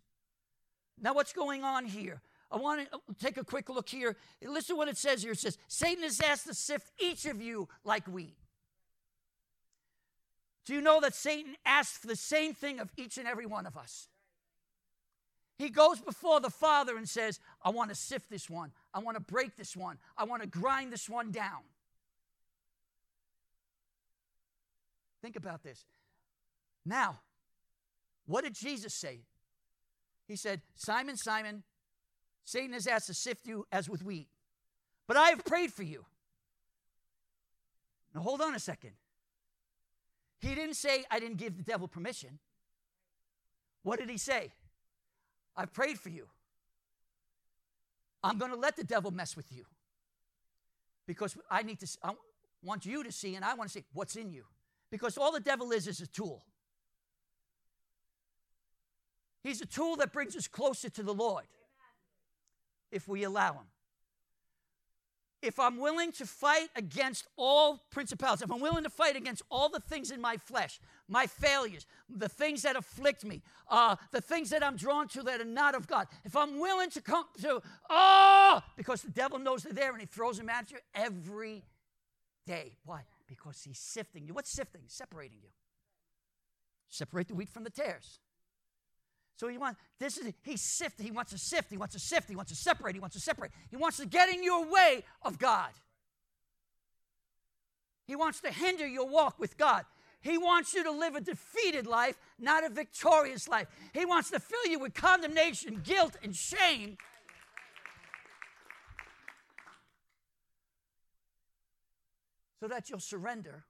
Now 1.00 1.14
what's 1.14 1.32
going 1.32 1.62
on 1.62 1.84
here 1.84 2.20
I 2.50 2.56
want 2.56 2.88
to 2.90 2.96
uh, 2.96 2.98
take 3.20 3.36
a 3.36 3.44
quick 3.44 3.68
look 3.68 3.88
here. 3.88 4.16
Listen 4.42 4.74
to 4.74 4.78
what 4.78 4.88
it 4.88 4.96
says 4.96 5.22
here. 5.22 5.32
It 5.32 5.38
says, 5.38 5.58
Satan 5.68 6.04
is 6.04 6.20
asked 6.20 6.46
to 6.46 6.54
sift 6.54 6.90
each 6.98 7.26
of 7.26 7.40
you 7.40 7.68
like 7.84 8.06
wheat. 8.06 8.36
Do 10.64 10.74
you 10.74 10.80
know 10.80 11.00
that 11.00 11.14
Satan 11.14 11.56
asks 11.64 11.98
for 11.98 12.06
the 12.06 12.16
same 12.16 12.52
thing 12.52 12.78
of 12.78 12.90
each 12.96 13.16
and 13.16 13.26
every 13.26 13.46
one 13.46 13.66
of 13.66 13.76
us? 13.76 14.08
He 15.56 15.70
goes 15.70 16.00
before 16.00 16.40
the 16.40 16.50
Father 16.50 16.96
and 16.96 17.08
says, 17.08 17.40
I 17.62 17.70
want 17.70 17.88
to 17.90 17.96
sift 17.96 18.30
this 18.30 18.48
one. 18.48 18.70
I 18.94 18.98
I 18.98 19.00
want 19.00 19.16
to 19.16 19.20
break 19.20 19.56
this 19.56 19.76
one. 19.76 19.96
I 20.16 20.24
want 20.24 20.42
to 20.42 20.48
grind 20.48 20.92
this 20.92 21.08
one 21.08 21.30
down. 21.30 21.62
Think 25.22 25.36
about 25.36 25.62
this. 25.62 25.84
Now, 26.84 27.20
what 28.26 28.42
did 28.42 28.54
Jesus 28.54 28.92
say? 28.92 29.20
He 30.26 30.34
said, 30.34 30.62
Simon, 30.74 31.16
Simon, 31.16 31.62
Satan 32.48 32.72
has 32.72 32.86
asked 32.86 33.08
to 33.08 33.14
sift 33.14 33.46
you 33.46 33.66
as 33.70 33.90
with 33.90 34.02
wheat, 34.02 34.26
but 35.06 35.18
I 35.18 35.28
have 35.28 35.44
prayed 35.44 35.70
for 35.70 35.82
you. 35.82 36.06
Now, 38.14 38.22
hold 38.22 38.40
on 38.40 38.54
a 38.54 38.58
second. 38.58 38.92
He 40.38 40.54
didn't 40.54 40.76
say, 40.76 41.04
I 41.10 41.20
didn't 41.20 41.36
give 41.36 41.58
the 41.58 41.62
devil 41.62 41.86
permission. 41.86 42.38
What 43.82 43.98
did 43.98 44.08
he 44.08 44.16
say? 44.16 44.50
I've 45.58 45.74
prayed 45.74 45.98
for 45.98 46.08
you. 46.08 46.26
I'm 48.24 48.38
going 48.38 48.52
to 48.52 48.56
let 48.56 48.76
the 48.76 48.84
devil 48.84 49.10
mess 49.10 49.36
with 49.36 49.52
you 49.52 49.66
because 51.06 51.36
I 51.50 51.62
need 51.62 51.80
to, 51.80 51.98
I 52.02 52.12
want 52.62 52.86
you 52.86 53.04
to 53.04 53.12
see, 53.12 53.34
and 53.34 53.44
I 53.44 53.52
want 53.56 53.68
to 53.68 53.74
see 53.74 53.84
what's 53.92 54.16
in 54.16 54.30
you. 54.30 54.44
Because 54.90 55.18
all 55.18 55.32
the 55.32 55.40
devil 55.40 55.70
is 55.70 55.86
is 55.86 56.00
a 56.00 56.06
tool. 56.06 56.42
He's 59.42 59.60
a 59.60 59.66
tool 59.66 59.96
that 59.96 60.14
brings 60.14 60.34
us 60.34 60.48
closer 60.48 60.88
to 60.88 61.02
the 61.02 61.12
Lord 61.12 61.44
if 62.90 63.08
we 63.08 63.24
allow 63.24 63.52
him 63.52 63.66
if 65.42 65.60
I'm 65.60 65.78
willing 65.78 66.12
to 66.12 66.26
fight 66.26 66.68
against 66.74 67.26
all 67.36 67.80
principalities, 67.90 68.42
if 68.42 68.50
I'm 68.50 68.60
willing 68.60 68.84
to 68.84 68.90
fight 68.90 69.16
against 69.16 69.42
all 69.50 69.68
the 69.68 69.80
things 69.80 70.10
in 70.10 70.20
my 70.20 70.36
flesh, 70.36 70.80
my 71.06 71.26
failures, 71.26 71.86
the 72.08 72.28
things 72.28 72.62
that 72.62 72.76
afflict 72.76 73.24
me, 73.24 73.42
uh, 73.68 73.96
the 74.10 74.20
things 74.20 74.50
that 74.50 74.64
I'm 74.64 74.76
drawn 74.76 75.06
to 75.08 75.22
that 75.22 75.40
are 75.40 75.44
not 75.44 75.74
of 75.74 75.86
God, 75.86 76.08
if 76.24 76.34
I'm 76.34 76.58
willing 76.58 76.90
to 76.90 77.00
come 77.00 77.26
to, 77.40 77.62
oh, 77.88 78.62
because 78.76 79.02
the 79.02 79.10
devil 79.10 79.38
knows 79.38 79.62
they're 79.62 79.72
there 79.72 79.92
and 79.92 80.00
he 80.00 80.06
throws 80.06 80.38
them 80.38 80.48
at 80.48 80.70
you 80.72 80.78
every 80.94 81.62
day. 82.46 82.72
Why? 82.84 83.02
Because 83.28 83.62
he's 83.62 83.78
sifting 83.78 84.26
you. 84.26 84.34
What's 84.34 84.50
sifting? 84.50 84.82
Separating 84.88 85.38
you. 85.42 85.50
Separate 86.88 87.28
the 87.28 87.34
wheat 87.34 87.50
from 87.50 87.64
the 87.64 87.70
tares. 87.70 88.18
So 89.38 89.46
he 89.46 89.56
wants 89.56 89.80
this 90.00 90.18
is 90.18 90.32
he 90.42 90.56
sift, 90.56 91.00
he 91.00 91.12
wants 91.12 91.30
to 91.30 91.38
sift, 91.38 91.70
he 91.70 91.76
wants 91.76 91.94
to 91.94 92.00
sift, 92.00 92.28
he 92.28 92.34
wants 92.34 92.50
to 92.50 92.56
separate, 92.56 92.96
he 92.96 93.00
wants 93.00 93.14
to 93.14 93.22
separate. 93.22 93.52
He 93.70 93.76
wants 93.76 93.96
to 93.98 94.06
get 94.06 94.28
in 94.28 94.42
your 94.42 94.68
way 94.68 95.04
of 95.22 95.38
God. 95.38 95.70
He 98.04 98.16
wants 98.16 98.40
to 98.40 98.50
hinder 98.50 98.84
your 98.84 99.06
walk 99.06 99.38
with 99.38 99.56
God. 99.56 99.84
He 100.20 100.38
wants 100.38 100.74
you 100.74 100.82
to 100.82 100.90
live 100.90 101.14
a 101.14 101.20
defeated 101.20 101.86
life, 101.86 102.18
not 102.36 102.64
a 102.64 102.68
victorious 102.68 103.46
life. 103.46 103.68
He 103.94 104.04
wants 104.04 104.30
to 104.30 104.40
fill 104.40 104.66
you 104.68 104.80
with 104.80 104.92
condemnation, 104.92 105.82
guilt, 105.84 106.16
and 106.20 106.34
shame. 106.34 106.96
So 112.58 112.66
that 112.66 112.90
you'll 112.90 112.98
surrender 112.98 113.66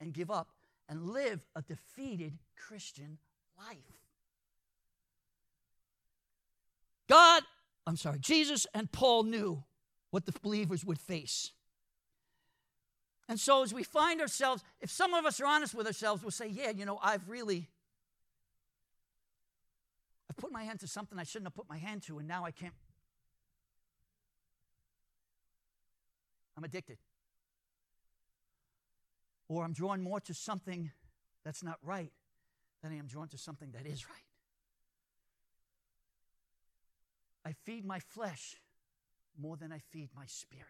and 0.00 0.12
give 0.12 0.30
up 0.30 0.50
and 0.88 1.08
live 1.08 1.44
a 1.56 1.62
defeated 1.62 2.38
Christian 2.56 3.18
life. 3.58 4.03
God, 7.14 7.44
I'm 7.86 7.96
sorry, 7.96 8.18
Jesus 8.18 8.66
and 8.74 8.90
Paul 8.90 9.22
knew 9.22 9.62
what 10.10 10.26
the 10.26 10.32
believers 10.42 10.84
would 10.84 10.98
face. 10.98 11.52
And 13.28 13.38
so, 13.38 13.62
as 13.62 13.72
we 13.72 13.84
find 13.84 14.20
ourselves, 14.20 14.64
if 14.80 14.90
some 14.90 15.14
of 15.14 15.24
us 15.24 15.40
are 15.40 15.46
honest 15.46 15.76
with 15.76 15.86
ourselves, 15.86 16.24
we'll 16.24 16.32
say, 16.32 16.48
Yeah, 16.48 16.70
you 16.70 16.84
know, 16.84 16.98
I've 17.00 17.28
really, 17.28 17.68
I've 20.28 20.36
put 20.36 20.50
my 20.50 20.64
hand 20.64 20.80
to 20.80 20.88
something 20.88 21.16
I 21.16 21.22
shouldn't 21.22 21.46
have 21.46 21.54
put 21.54 21.68
my 21.68 21.78
hand 21.78 22.02
to, 22.08 22.18
and 22.18 22.26
now 22.26 22.44
I 22.44 22.50
can't. 22.50 22.74
I'm 26.58 26.64
addicted. 26.64 26.98
Or 29.48 29.62
I'm 29.62 29.72
drawn 29.72 30.02
more 30.02 30.18
to 30.18 30.34
something 30.34 30.90
that's 31.44 31.62
not 31.62 31.78
right 31.80 32.10
than 32.82 32.90
I 32.90 32.96
am 32.96 33.06
drawn 33.06 33.28
to 33.28 33.38
something 33.38 33.70
that 33.70 33.86
is 33.86 34.04
right. 34.08 34.33
I 37.44 37.52
feed 37.64 37.84
my 37.84 37.98
flesh 37.98 38.56
more 39.40 39.56
than 39.56 39.72
I 39.72 39.80
feed 39.90 40.10
my 40.16 40.26
spirit. 40.26 40.66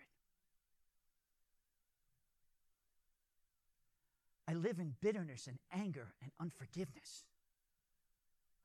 I 4.48 4.54
live 4.54 4.78
in 4.78 4.94
bitterness 5.00 5.46
and 5.46 5.58
anger 5.72 6.14
and 6.22 6.30
unforgiveness. 6.40 7.24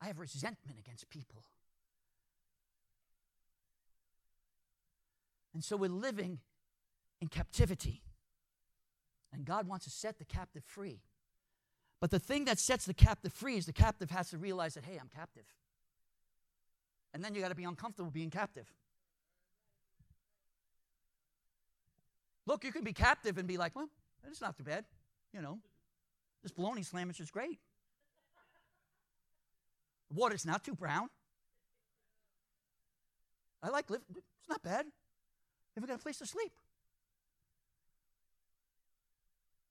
I 0.02 0.08
have 0.08 0.20
resentment 0.20 0.80
against 0.80 1.10
people. 1.10 1.44
And 5.54 5.64
so 5.64 5.78
we're 5.78 5.90
living 5.90 6.40
in 7.22 7.28
captivity. 7.28 8.02
And 9.32 9.46
God 9.46 9.68
wants 9.68 9.86
to 9.86 9.92
set 9.92 10.18
the 10.18 10.26
captive 10.26 10.64
free. 10.64 11.02
But 12.00 12.12
the 12.12 12.20
thing 12.20 12.46
that 12.46 12.60
sets 12.60 12.86
the 12.86 12.94
captive 12.94 13.34
free 13.34 13.58
is 13.58 13.66
the 13.66 13.74
captive 13.74 14.10
has 14.10 14.30
to 14.30 14.38
realize 14.38 14.74
that, 14.76 14.86
hey, 14.86 14.98
I'm 15.00 15.10
captive. 15.14 15.44
And 17.14 17.24
then 17.24 17.34
you 17.34 17.42
got 17.42 17.50
to 17.50 17.56
be 17.56 17.64
uncomfortable 17.64 18.12
being 18.12 18.30
captive. 18.30 18.72
Look, 22.46 22.64
you 22.64 22.72
can 22.72 22.84
be 22.84 22.94
captive 22.94 23.38
and 23.38 23.48
be 23.48 23.58
like, 23.58 23.76
well, 23.76 23.90
it's 24.28 24.42
not 24.42 24.58
too 24.58 24.64
bad. 24.64 24.86
You 25.34 25.42
know, 25.42 25.60
this 26.42 26.52
bologna 26.52 26.84
sandwich 26.84 27.20
is 27.20 27.30
great. 27.30 27.60
The 30.10 30.16
water's 30.16 30.46
not 30.46 30.64
too 30.64 30.74
brown. 30.74 31.10
I 33.62 33.70
like 33.70 33.90
living. 33.90 34.06
It's 34.10 34.50
not 34.50 34.64
bad. 34.64 34.86
If 35.76 35.84
we 35.84 35.88
got 35.88 36.00
a 36.00 36.02
place 36.02 36.18
to 36.20 36.26
sleep. 36.26 36.52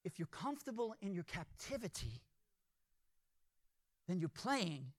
If 0.04 0.18
you're 0.18 0.28
comfortable 0.28 0.94
in 1.02 1.14
your 1.14 1.24
captivity, 1.24 2.22
then 4.06 4.20
you're 4.20 4.28
playing 4.28 4.92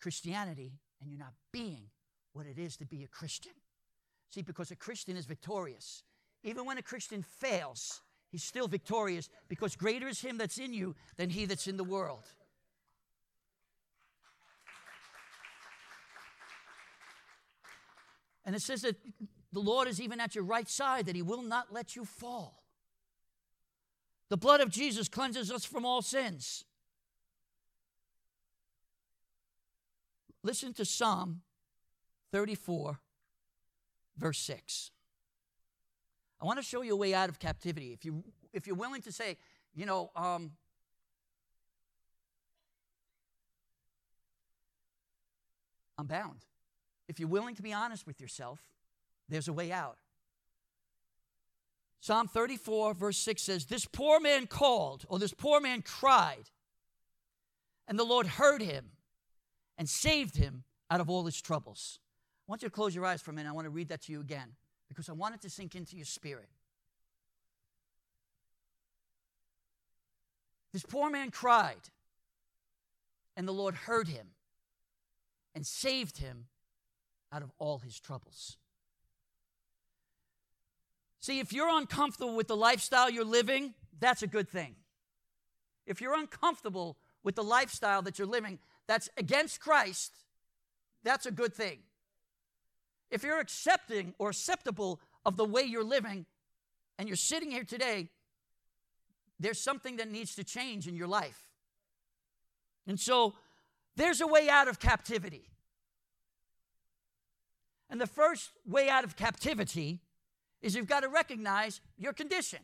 Christianity 0.00 0.72
and 1.00 1.10
you're 1.10 1.18
not 1.18 1.34
being 1.52 1.90
what 2.32 2.46
it 2.46 2.58
is 2.58 2.76
to 2.76 2.86
be 2.86 3.02
a 3.02 3.08
Christian. 3.08 3.52
See, 4.30 4.42
because 4.42 4.70
a 4.70 4.76
Christian 4.76 5.16
is 5.16 5.26
victorious. 5.26 6.02
Even 6.42 6.66
when 6.66 6.78
a 6.78 6.82
Christian 6.82 7.22
fails, 7.22 8.02
he's 8.30 8.44
still 8.44 8.68
victorious 8.68 9.28
because 9.48 9.74
greater 9.74 10.08
is 10.08 10.20
him 10.20 10.38
that's 10.38 10.58
in 10.58 10.72
you 10.72 10.94
than 11.16 11.30
he 11.30 11.46
that's 11.46 11.66
in 11.66 11.76
the 11.76 11.84
world. 11.84 12.24
And 18.44 18.56
it 18.56 18.62
says 18.62 18.82
that 18.82 18.96
the 19.52 19.60
Lord 19.60 19.88
is 19.88 20.00
even 20.00 20.20
at 20.20 20.34
your 20.34 20.44
right 20.44 20.68
side, 20.68 21.06
that 21.06 21.16
he 21.16 21.22
will 21.22 21.42
not 21.42 21.72
let 21.72 21.96
you 21.96 22.04
fall. 22.04 22.62
The 24.30 24.36
blood 24.36 24.60
of 24.60 24.70
Jesus 24.70 25.08
cleanses 25.08 25.50
us 25.50 25.64
from 25.64 25.84
all 25.84 26.02
sins. 26.02 26.64
Listen 30.48 30.72
to 30.72 30.84
Psalm 30.86 31.42
34, 32.32 32.98
verse 34.16 34.38
6. 34.38 34.90
I 36.40 36.46
want 36.46 36.58
to 36.58 36.62
show 36.62 36.80
you 36.80 36.94
a 36.94 36.96
way 36.96 37.12
out 37.12 37.28
of 37.28 37.38
captivity. 37.38 37.92
If, 37.92 38.06
you, 38.06 38.24
if 38.54 38.66
you're 38.66 38.74
willing 38.74 39.02
to 39.02 39.12
say, 39.12 39.36
you 39.74 39.84
know, 39.84 40.10
um, 40.16 40.52
I'm 45.98 46.06
bound. 46.06 46.46
If 47.08 47.20
you're 47.20 47.28
willing 47.28 47.54
to 47.56 47.62
be 47.62 47.74
honest 47.74 48.06
with 48.06 48.18
yourself, 48.18 48.58
there's 49.28 49.48
a 49.48 49.52
way 49.52 49.70
out. 49.70 49.98
Psalm 52.00 52.26
34, 52.26 52.94
verse 52.94 53.18
6 53.18 53.42
says, 53.42 53.66
This 53.66 53.84
poor 53.84 54.18
man 54.18 54.46
called, 54.46 55.04
or 55.10 55.18
this 55.18 55.34
poor 55.34 55.60
man 55.60 55.82
cried, 55.82 56.48
and 57.86 57.98
the 57.98 58.04
Lord 58.04 58.26
heard 58.26 58.62
him 58.62 58.92
and 59.78 59.88
saved 59.88 60.36
him 60.36 60.64
out 60.90 61.00
of 61.00 61.08
all 61.08 61.24
his 61.24 61.40
troubles. 61.40 62.00
I 62.46 62.52
want 62.52 62.62
you 62.62 62.68
to 62.68 62.74
close 62.74 62.94
your 62.94 63.06
eyes 63.06 63.22
for 63.22 63.30
a 63.30 63.34
minute. 63.34 63.48
I 63.48 63.52
want 63.52 63.66
to 63.66 63.70
read 63.70 63.88
that 63.88 64.02
to 64.02 64.12
you 64.12 64.20
again 64.20 64.56
because 64.88 65.08
I 65.08 65.12
want 65.12 65.34
it 65.34 65.42
to 65.42 65.50
sink 65.50 65.74
into 65.74 65.96
your 65.96 66.04
spirit. 66.04 66.48
This 70.72 70.84
poor 70.84 71.08
man 71.10 71.30
cried, 71.30 71.90
and 73.36 73.48
the 73.48 73.52
Lord 73.52 73.74
heard 73.74 74.08
him 74.08 74.28
and 75.54 75.66
saved 75.66 76.18
him 76.18 76.46
out 77.32 77.42
of 77.42 77.50
all 77.58 77.78
his 77.78 77.98
troubles. 77.98 78.56
See, 81.20 81.40
if 81.40 81.52
you're 81.52 81.68
uncomfortable 81.68 82.36
with 82.36 82.48
the 82.48 82.56
lifestyle 82.56 83.10
you're 83.10 83.24
living, 83.24 83.74
that's 83.98 84.22
a 84.22 84.26
good 84.26 84.48
thing. 84.48 84.76
If 85.86 86.00
you're 86.00 86.14
uncomfortable 86.14 86.96
with 87.22 87.34
the 87.34 87.42
lifestyle 87.42 88.02
that 88.02 88.18
you're 88.18 88.28
living, 88.28 88.58
that's 88.88 89.08
against 89.16 89.60
Christ, 89.60 90.12
that's 91.04 91.26
a 91.26 91.30
good 91.30 91.54
thing. 91.54 91.78
If 93.10 93.22
you're 93.22 93.38
accepting 93.38 94.14
or 94.18 94.30
acceptable 94.30 95.00
of 95.24 95.36
the 95.36 95.44
way 95.44 95.62
you're 95.62 95.84
living 95.84 96.26
and 96.98 97.08
you're 97.08 97.16
sitting 97.16 97.50
here 97.50 97.64
today, 97.64 98.08
there's 99.38 99.60
something 99.60 99.98
that 99.98 100.10
needs 100.10 100.34
to 100.34 100.42
change 100.42 100.88
in 100.88 100.96
your 100.96 101.06
life. 101.06 101.48
And 102.86 102.98
so 102.98 103.34
there's 103.94 104.20
a 104.20 104.26
way 104.26 104.48
out 104.48 104.66
of 104.66 104.80
captivity. 104.80 105.50
And 107.90 108.00
the 108.00 108.06
first 108.06 108.50
way 108.66 108.88
out 108.88 109.04
of 109.04 109.16
captivity 109.16 110.00
is 110.60 110.74
you've 110.74 110.88
got 110.88 111.00
to 111.00 111.08
recognize 111.08 111.80
your 111.96 112.12
condition. 112.12 112.60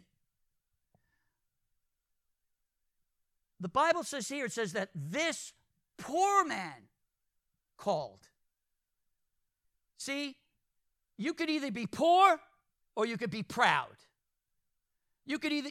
The 3.61 3.69
Bible 3.69 4.03
says 4.03 4.29
here, 4.29 4.47
it 4.47 4.53
says 4.53 4.73
that 4.73 4.91
this 4.95 5.53
poor 5.97 6.45
man 6.45 6.89
called. 7.77 8.21
See, 9.99 10.37
you 11.17 11.35
could 11.35 11.49
either 11.49 11.71
be 11.71 11.87
poor 11.87 12.41
or 12.97 13.07
you 13.07 13.17
could 13.17 13.31
be 13.31 13.43
proud. 13.43 13.97
You 15.27 15.39
could 15.39 15.53
either, 15.53 15.71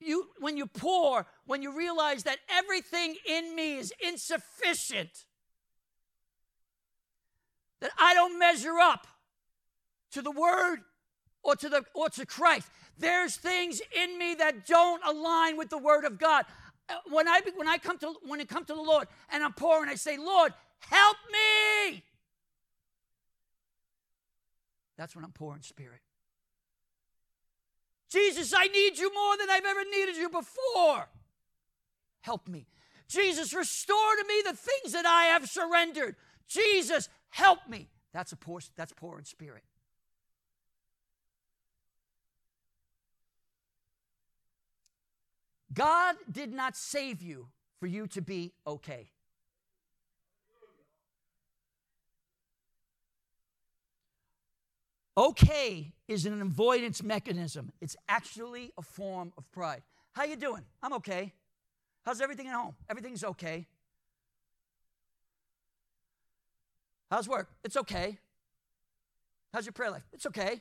you, 0.00 0.28
when 0.38 0.56
you're 0.56 0.66
poor, 0.66 1.26
when 1.46 1.62
you 1.62 1.76
realize 1.76 2.22
that 2.24 2.38
everything 2.48 3.16
in 3.26 3.54
me 3.56 3.76
is 3.78 3.92
insufficient, 4.06 5.24
that 7.80 7.90
I 7.98 8.14
don't 8.14 8.38
measure 8.38 8.78
up 8.80 9.06
to 10.12 10.22
the 10.22 10.30
word 10.30 10.78
or 11.42 11.56
to 11.56 11.68
the 11.68 11.82
or 11.94 12.08
to 12.10 12.24
Christ. 12.24 12.68
There's 12.98 13.36
things 13.36 13.82
in 13.94 14.16
me 14.18 14.34
that 14.36 14.66
don't 14.66 15.02
align 15.04 15.56
with 15.56 15.68
the 15.68 15.78
word 15.78 16.04
of 16.04 16.18
God. 16.18 16.44
Uh, 16.88 16.94
when 17.10 17.26
I 17.26 17.40
when 17.56 17.68
I 17.68 17.78
come 17.78 17.98
to 17.98 18.14
when 18.26 18.40
I 18.40 18.44
come 18.44 18.64
to 18.64 18.74
the 18.74 18.82
Lord 18.82 19.08
and 19.32 19.42
I'm 19.42 19.52
poor 19.52 19.80
and 19.80 19.90
I 19.90 19.94
say, 19.94 20.16
"Lord, 20.18 20.52
help 20.80 21.16
me." 21.32 22.02
That's 24.96 25.16
when 25.16 25.24
I'm 25.24 25.32
poor 25.32 25.56
in 25.56 25.62
spirit. 25.62 26.00
Jesus, 28.10 28.54
I 28.56 28.66
need 28.66 28.96
you 28.96 29.12
more 29.12 29.36
than 29.36 29.50
I've 29.50 29.64
ever 29.64 29.84
needed 29.90 30.16
you 30.16 30.28
before. 30.28 31.08
Help 32.20 32.46
me. 32.46 32.66
Jesus, 33.08 33.52
restore 33.52 34.16
to 34.16 34.24
me 34.28 34.42
the 34.44 34.56
things 34.56 34.92
that 34.92 35.04
I 35.04 35.24
have 35.24 35.48
surrendered. 35.48 36.16
Jesus, 36.46 37.08
help 37.30 37.58
me. 37.68 37.88
That's 38.12 38.32
a 38.32 38.36
poor, 38.36 38.60
that's 38.76 38.92
poor 38.92 39.18
in 39.18 39.24
spirit. 39.24 39.64
God 45.74 46.16
did 46.30 46.52
not 46.52 46.76
save 46.76 47.22
you 47.22 47.48
for 47.80 47.86
you 47.86 48.06
to 48.08 48.22
be 48.22 48.52
okay. 48.66 49.10
Okay 55.16 55.92
is 56.08 56.26
an 56.26 56.40
avoidance 56.40 57.02
mechanism. 57.02 57.72
It's 57.80 57.96
actually 58.08 58.72
a 58.76 58.82
form 58.82 59.32
of 59.38 59.50
pride. 59.52 59.82
How 60.12 60.24
you 60.24 60.36
doing? 60.36 60.62
I'm 60.82 60.92
okay. 60.94 61.32
How's 62.04 62.20
everything 62.20 62.48
at 62.48 62.54
home? 62.54 62.74
Everything's 62.90 63.24
okay. 63.24 63.66
How's 67.10 67.28
work? 67.28 67.48
It's 67.62 67.76
okay. 67.76 68.18
How's 69.52 69.66
your 69.66 69.72
prayer 69.72 69.92
life? 69.92 70.02
It's 70.12 70.26
okay. 70.26 70.60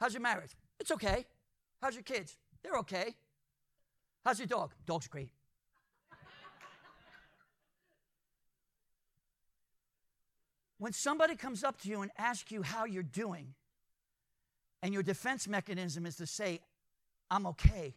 How's 0.00 0.12
your 0.12 0.20
marriage? 0.20 0.50
It's 0.78 0.90
okay. 0.90 1.24
How's 1.80 1.94
your 1.94 2.02
kids? 2.02 2.36
They're 2.62 2.76
okay. 2.78 3.14
How's 4.24 4.38
your 4.38 4.48
dog? 4.48 4.72
Dog's 4.86 5.06
great. 5.06 5.30
When 10.78 10.92
somebody 10.92 11.36
comes 11.36 11.62
up 11.64 11.80
to 11.82 11.88
you 11.88 12.02
and 12.02 12.10
asks 12.18 12.50
you 12.50 12.62
how 12.62 12.84
you're 12.84 13.02
doing, 13.02 13.54
and 14.82 14.92
your 14.92 15.02
defense 15.02 15.48
mechanism 15.48 16.04
is 16.04 16.16
to 16.16 16.26
say, 16.26 16.60
I'm 17.30 17.46
okay, 17.46 17.94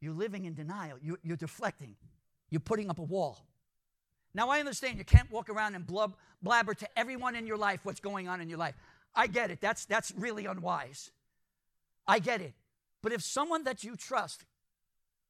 you're 0.00 0.14
living 0.14 0.44
in 0.44 0.54
denial. 0.54 0.96
You're, 1.02 1.18
you're 1.22 1.36
deflecting. 1.36 1.96
You're 2.50 2.60
putting 2.60 2.88
up 2.90 2.98
a 2.98 3.02
wall. 3.02 3.44
Now, 4.34 4.50
I 4.50 4.60
understand 4.60 4.98
you 4.98 5.04
can't 5.04 5.30
walk 5.30 5.48
around 5.48 5.74
and 5.74 5.86
blub, 5.86 6.14
blabber 6.42 6.74
to 6.74 6.88
everyone 6.96 7.34
in 7.34 7.46
your 7.46 7.56
life 7.56 7.80
what's 7.82 8.00
going 8.00 8.28
on 8.28 8.40
in 8.40 8.48
your 8.48 8.58
life. 8.58 8.74
I 9.14 9.26
get 9.26 9.50
it. 9.50 9.60
That's, 9.60 9.84
that's 9.86 10.12
really 10.16 10.46
unwise. 10.46 11.10
I 12.06 12.20
get 12.20 12.40
it. 12.40 12.54
But 13.02 13.12
if 13.12 13.22
someone 13.22 13.64
that 13.64 13.84
you 13.84 13.96
trust 13.96 14.44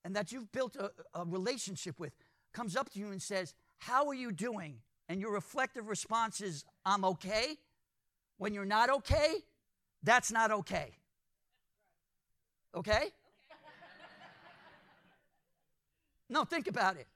and 0.04 0.16
that 0.16 0.32
you've 0.32 0.50
built 0.52 0.76
a, 0.76 0.90
a 1.14 1.24
relationship 1.24 1.98
with 1.98 2.12
comes 2.52 2.76
up 2.76 2.90
to 2.92 2.98
you 2.98 3.10
and 3.10 3.20
says, 3.20 3.54
How 3.78 4.06
are 4.08 4.14
you 4.14 4.32
doing? 4.32 4.80
and 5.08 5.20
your 5.20 5.32
reflective 5.32 5.88
response 5.88 6.40
is, 6.40 6.64
I'm 6.84 7.04
okay, 7.04 7.56
when 8.36 8.52
you're 8.52 8.64
not 8.64 8.90
okay, 8.90 9.36
that's 10.02 10.30
not 10.30 10.50
okay. 10.50 10.90
Okay? 12.74 13.08
No, 16.28 16.44
think 16.44 16.68
about 16.68 16.96
it. 16.96 17.06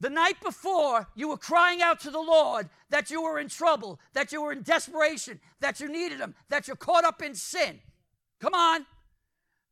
The 0.00 0.10
night 0.10 0.40
before, 0.42 1.06
you 1.14 1.28
were 1.28 1.36
crying 1.36 1.80
out 1.80 2.00
to 2.00 2.10
the 2.10 2.20
Lord 2.20 2.68
that 2.88 3.10
you 3.10 3.22
were 3.22 3.38
in 3.38 3.48
trouble, 3.48 4.00
that 4.14 4.32
you 4.32 4.42
were 4.42 4.50
in 4.50 4.62
desperation, 4.62 5.38
that 5.60 5.78
you 5.78 5.88
needed 5.88 6.18
Him, 6.18 6.34
that 6.48 6.66
you're 6.66 6.76
caught 6.76 7.04
up 7.04 7.22
in 7.22 7.34
sin. 7.34 7.78
Come 8.40 8.54
on. 8.54 8.84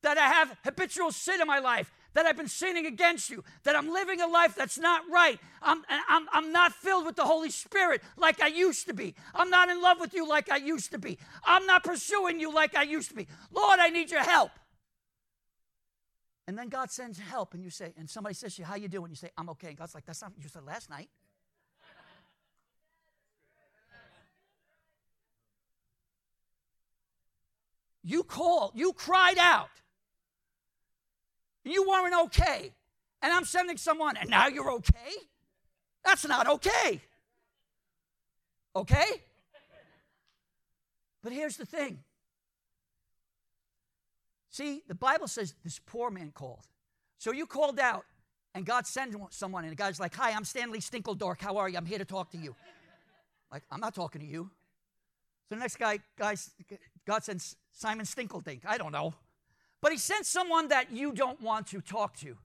That 0.02 0.16
I 0.18 0.28
have 0.28 0.56
habitual 0.64 1.10
sin 1.12 1.40
in 1.40 1.46
my 1.46 1.58
life, 1.58 1.92
that 2.14 2.26
I've 2.26 2.36
been 2.36 2.48
sinning 2.48 2.86
against 2.86 3.30
you, 3.30 3.44
that 3.64 3.76
I'm 3.76 3.90
living 3.92 4.20
a 4.20 4.26
life 4.26 4.54
that's 4.54 4.78
not 4.78 5.02
right. 5.10 5.38
I'm, 5.60 5.82
I'm, 6.08 6.26
I'm 6.32 6.52
not 6.52 6.72
filled 6.72 7.04
with 7.04 7.16
the 7.16 7.24
Holy 7.24 7.50
Spirit 7.50 8.02
like 8.16 8.40
I 8.40 8.46
used 8.46 8.86
to 8.86 8.94
be. 8.94 9.14
I'm 9.34 9.50
not 9.50 9.68
in 9.68 9.82
love 9.82 9.98
with 10.00 10.14
you 10.14 10.28
like 10.28 10.50
I 10.50 10.56
used 10.56 10.92
to 10.92 10.98
be. 10.98 11.18
I'm 11.44 11.66
not 11.66 11.84
pursuing 11.84 12.40
you 12.40 12.52
like 12.52 12.76
I 12.76 12.82
used 12.82 13.10
to 13.10 13.16
be. 13.16 13.26
Lord, 13.52 13.80
I 13.80 13.90
need 13.90 14.10
your 14.10 14.22
help. 14.22 14.52
And 16.46 16.56
then 16.56 16.70
God 16.70 16.90
sends 16.90 17.18
help, 17.18 17.52
and 17.52 17.62
you 17.62 17.68
say, 17.68 17.92
and 17.98 18.08
somebody 18.08 18.34
says 18.34 18.54
to 18.54 18.62
you, 18.62 18.66
How 18.66 18.76
you 18.76 18.88
doing? 18.88 19.10
You 19.10 19.16
say, 19.16 19.30
I'm 19.36 19.50
okay. 19.50 19.68
And 19.68 19.76
God's 19.76 19.94
like, 19.94 20.06
That's 20.06 20.22
not 20.22 20.32
what 20.32 20.42
you 20.42 20.48
said 20.48 20.64
last 20.64 20.88
night. 20.88 21.10
You 28.02 28.22
called, 28.22 28.72
you 28.74 28.94
cried 28.94 29.36
out. 29.38 29.68
You 31.70 31.88
weren't 31.88 32.14
okay. 32.26 32.72
And 33.22 33.32
I'm 33.32 33.44
sending 33.44 33.76
someone, 33.76 34.16
and 34.16 34.30
now 34.30 34.48
you're 34.48 34.70
okay? 34.72 35.12
That's 36.04 36.26
not 36.26 36.48
okay. 36.48 37.00
Okay? 38.74 39.06
But 41.22 41.32
here's 41.32 41.56
the 41.56 41.66
thing. 41.66 41.98
See, 44.50 44.82
the 44.88 44.94
Bible 44.94 45.28
says 45.28 45.54
this 45.64 45.78
poor 45.84 46.10
man 46.10 46.32
called. 46.32 46.66
So 47.18 47.32
you 47.32 47.46
called 47.46 47.78
out, 47.78 48.04
and 48.54 48.64
God 48.64 48.86
sends 48.86 49.16
someone, 49.30 49.64
and 49.64 49.72
the 49.72 49.76
guy's 49.76 50.00
like, 50.00 50.14
Hi, 50.14 50.30
I'm 50.30 50.44
Stanley 50.44 50.78
Stinkledork. 50.78 51.40
How 51.40 51.56
are 51.58 51.68
you? 51.68 51.76
I'm 51.76 51.86
here 51.86 51.98
to 51.98 52.04
talk 52.04 52.30
to 52.30 52.38
you. 52.38 52.54
Like, 53.52 53.64
I'm 53.70 53.80
not 53.80 53.94
talking 53.94 54.20
to 54.20 54.26
you. 54.26 54.50
So 55.48 55.54
the 55.54 55.60
next 55.60 55.76
guy, 55.76 55.98
guys, 56.18 56.50
God 57.06 57.24
sends 57.24 57.56
Simon 57.72 58.06
Stinkledink. 58.06 58.60
I 58.66 58.78
don't 58.78 58.92
know. 58.92 59.14
But 59.80 59.92
he 59.92 59.98
sent 59.98 60.26
someone 60.26 60.68
that 60.68 60.92
you 60.92 61.12
don't 61.12 61.40
want 61.40 61.68
to 61.68 61.80
talk 61.80 62.16
to. 62.18 62.36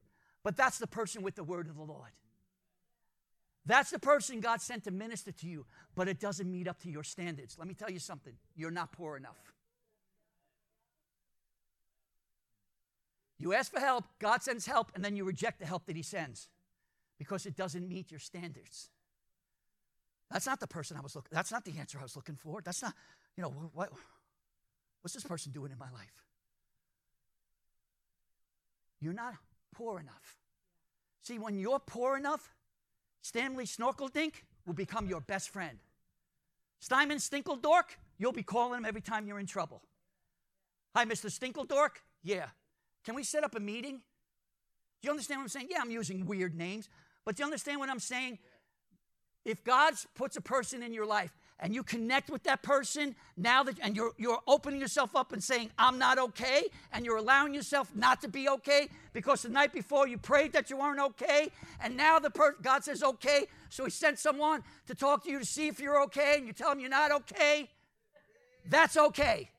But 0.43 0.57
that's 0.57 0.77
the 0.77 0.87
person 0.87 1.23
with 1.23 1.35
the 1.35 1.43
word 1.43 1.67
of 1.67 1.75
the 1.75 1.83
Lord. 1.83 2.11
That's 3.65 3.91
the 3.91 3.99
person 3.99 4.41
God 4.41 4.61
sent 4.61 4.83
to 4.83 4.91
minister 4.91 5.31
to 5.31 5.47
you, 5.47 5.65
but 5.95 6.09
it 6.09 6.19
doesn't 6.19 6.51
meet 6.51 6.67
up 6.67 6.81
to 6.81 6.89
your 6.89 7.03
standards. 7.03 7.57
Let 7.57 7.67
me 7.67 7.73
tell 7.73 7.89
you 7.89 7.99
something 7.99 8.33
you're 8.55 8.71
not 8.71 8.91
poor 8.91 9.15
enough. 9.15 9.53
You 13.39 13.53
ask 13.53 13.71
for 13.71 13.79
help, 13.79 14.05
God 14.19 14.43
sends 14.43 14.65
help, 14.65 14.91
and 14.95 15.03
then 15.03 15.15
you 15.15 15.23
reject 15.23 15.59
the 15.59 15.65
help 15.65 15.85
that 15.85 15.95
He 15.95 16.03
sends 16.03 16.49
because 17.17 17.45
it 17.45 17.55
doesn't 17.55 17.87
meet 17.87 18.11
your 18.11 18.19
standards. 18.19 18.89
That's 20.29 20.45
not 20.45 20.59
the 20.59 20.67
person 20.67 20.97
I 20.97 21.01
was 21.01 21.15
looking. 21.15 21.29
That's 21.31 21.51
not 21.51 21.63
the 21.63 21.77
answer 21.79 21.99
I 21.99 22.03
was 22.03 22.15
looking 22.15 22.35
for. 22.35 22.61
That's 22.61 22.81
not, 22.81 22.93
you 23.37 23.43
know, 23.43 23.49
what, 23.73 23.91
what's 25.01 25.13
this 25.13 25.23
person 25.23 25.51
doing 25.51 25.71
in 25.71 25.77
my 25.77 25.91
life? 25.91 26.22
You're 29.03 29.13
not 29.13 29.33
poor 29.75 29.99
enough. 29.99 30.37
See, 31.23 31.37
when 31.37 31.59
you're 31.59 31.79
poor 31.79 32.15
enough, 32.15 32.53
Stanley 33.21 33.65
Snorkeldink 33.65 34.33
will 34.65 34.73
become 34.73 35.07
your 35.07 35.19
best 35.19 35.49
friend. 35.49 35.77
Simon 36.79 37.17
Stinkledork, 37.17 37.97
you'll 38.17 38.31
be 38.31 38.43
calling 38.43 38.79
him 38.79 38.85
every 38.85 39.01
time 39.01 39.27
you're 39.27 39.39
in 39.39 39.45
trouble. 39.45 39.81
Hi, 40.95 41.05
Mr. 41.05 41.29
Stinkledork. 41.29 42.01
Yeah. 42.23 42.47
Can 43.03 43.15
we 43.15 43.23
set 43.23 43.43
up 43.43 43.55
a 43.55 43.59
meeting? 43.59 43.95
Do 45.01 45.07
you 45.07 45.11
understand 45.11 45.39
what 45.39 45.43
I'm 45.43 45.49
saying? 45.49 45.67
Yeah, 45.69 45.79
I'm 45.81 45.91
using 45.91 46.25
weird 46.25 46.55
names, 46.55 46.87
but 47.25 47.35
do 47.35 47.41
you 47.41 47.45
understand 47.45 47.79
what 47.79 47.89
I'm 47.89 47.99
saying? 47.99 48.39
If 49.43 49.65
God 49.65 49.95
puts 50.15 50.37
a 50.37 50.41
person 50.41 50.81
in 50.81 50.93
your 50.93 51.05
life 51.05 51.33
and 51.59 51.73
you 51.73 51.83
connect 51.83 52.29
with 52.29 52.43
that 52.43 52.61
person 52.61 53.15
now 53.37 53.63
that 53.63 53.77
and 53.81 53.95
you're 53.95 54.13
you're 54.17 54.41
opening 54.47 54.79
yourself 54.79 55.15
up 55.15 55.31
and 55.33 55.43
saying 55.43 55.69
I'm 55.77 55.97
not 55.97 56.17
okay 56.19 56.63
and 56.91 57.05
you're 57.05 57.17
allowing 57.17 57.53
yourself 57.53 57.91
not 57.95 58.21
to 58.21 58.27
be 58.27 58.49
okay 58.49 58.89
because 59.13 59.43
the 59.43 59.49
night 59.49 59.73
before 59.73 60.07
you 60.07 60.17
prayed 60.17 60.53
that 60.53 60.69
you 60.69 60.77
weren't 60.77 60.99
okay 60.99 61.49
and 61.81 61.95
now 61.95 62.19
the 62.19 62.29
per- 62.29 62.55
God 62.61 62.83
says 62.83 63.03
okay 63.03 63.45
so 63.69 63.85
he 63.85 63.91
sent 63.91 64.19
someone 64.19 64.63
to 64.87 64.95
talk 64.95 65.23
to 65.23 65.31
you 65.31 65.39
to 65.39 65.45
see 65.45 65.67
if 65.67 65.79
you're 65.79 66.01
okay 66.03 66.35
and 66.37 66.47
you 66.47 66.53
tell 66.53 66.71
him 66.71 66.79
you're 66.79 66.89
not 66.89 67.11
okay 67.11 67.69
that's 68.69 68.97
okay 68.97 69.49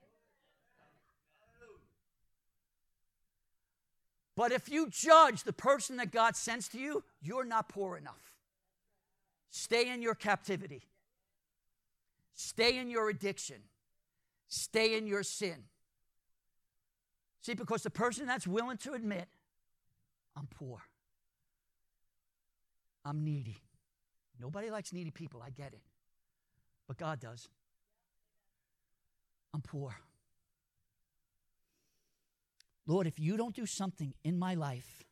But 4.36 4.52
if 4.52 4.68
you 4.68 4.88
judge 4.90 5.44
the 5.44 5.52
person 5.52 5.96
that 5.98 6.10
God 6.10 6.36
sends 6.36 6.68
to 6.70 6.78
you, 6.78 7.04
you're 7.22 7.44
not 7.44 7.68
poor 7.68 7.96
enough. 7.96 8.32
Stay 9.50 9.88
in 9.88 10.02
your 10.02 10.16
captivity. 10.16 10.82
Stay 12.34 12.78
in 12.78 12.90
your 12.90 13.08
addiction. 13.08 13.62
Stay 14.48 14.96
in 14.96 15.06
your 15.06 15.22
sin. 15.22 15.64
See, 17.40 17.54
because 17.54 17.82
the 17.82 17.90
person 17.90 18.26
that's 18.26 18.46
willing 18.46 18.78
to 18.78 18.94
admit, 18.94 19.28
I'm 20.36 20.46
poor, 20.46 20.78
I'm 23.04 23.22
needy. 23.24 23.58
Nobody 24.40 24.70
likes 24.70 24.92
needy 24.92 25.10
people, 25.10 25.42
I 25.44 25.50
get 25.50 25.72
it. 25.72 25.82
But 26.88 26.96
God 26.96 27.20
does. 27.20 27.48
I'm 29.52 29.62
poor. 29.62 29.94
Lord, 32.86 33.06
if 33.06 33.18
you 33.18 33.36
don't 33.36 33.54
do 33.54 33.66
something 33.66 34.12
in 34.24 34.38
my 34.38 34.54
life, 34.54 35.04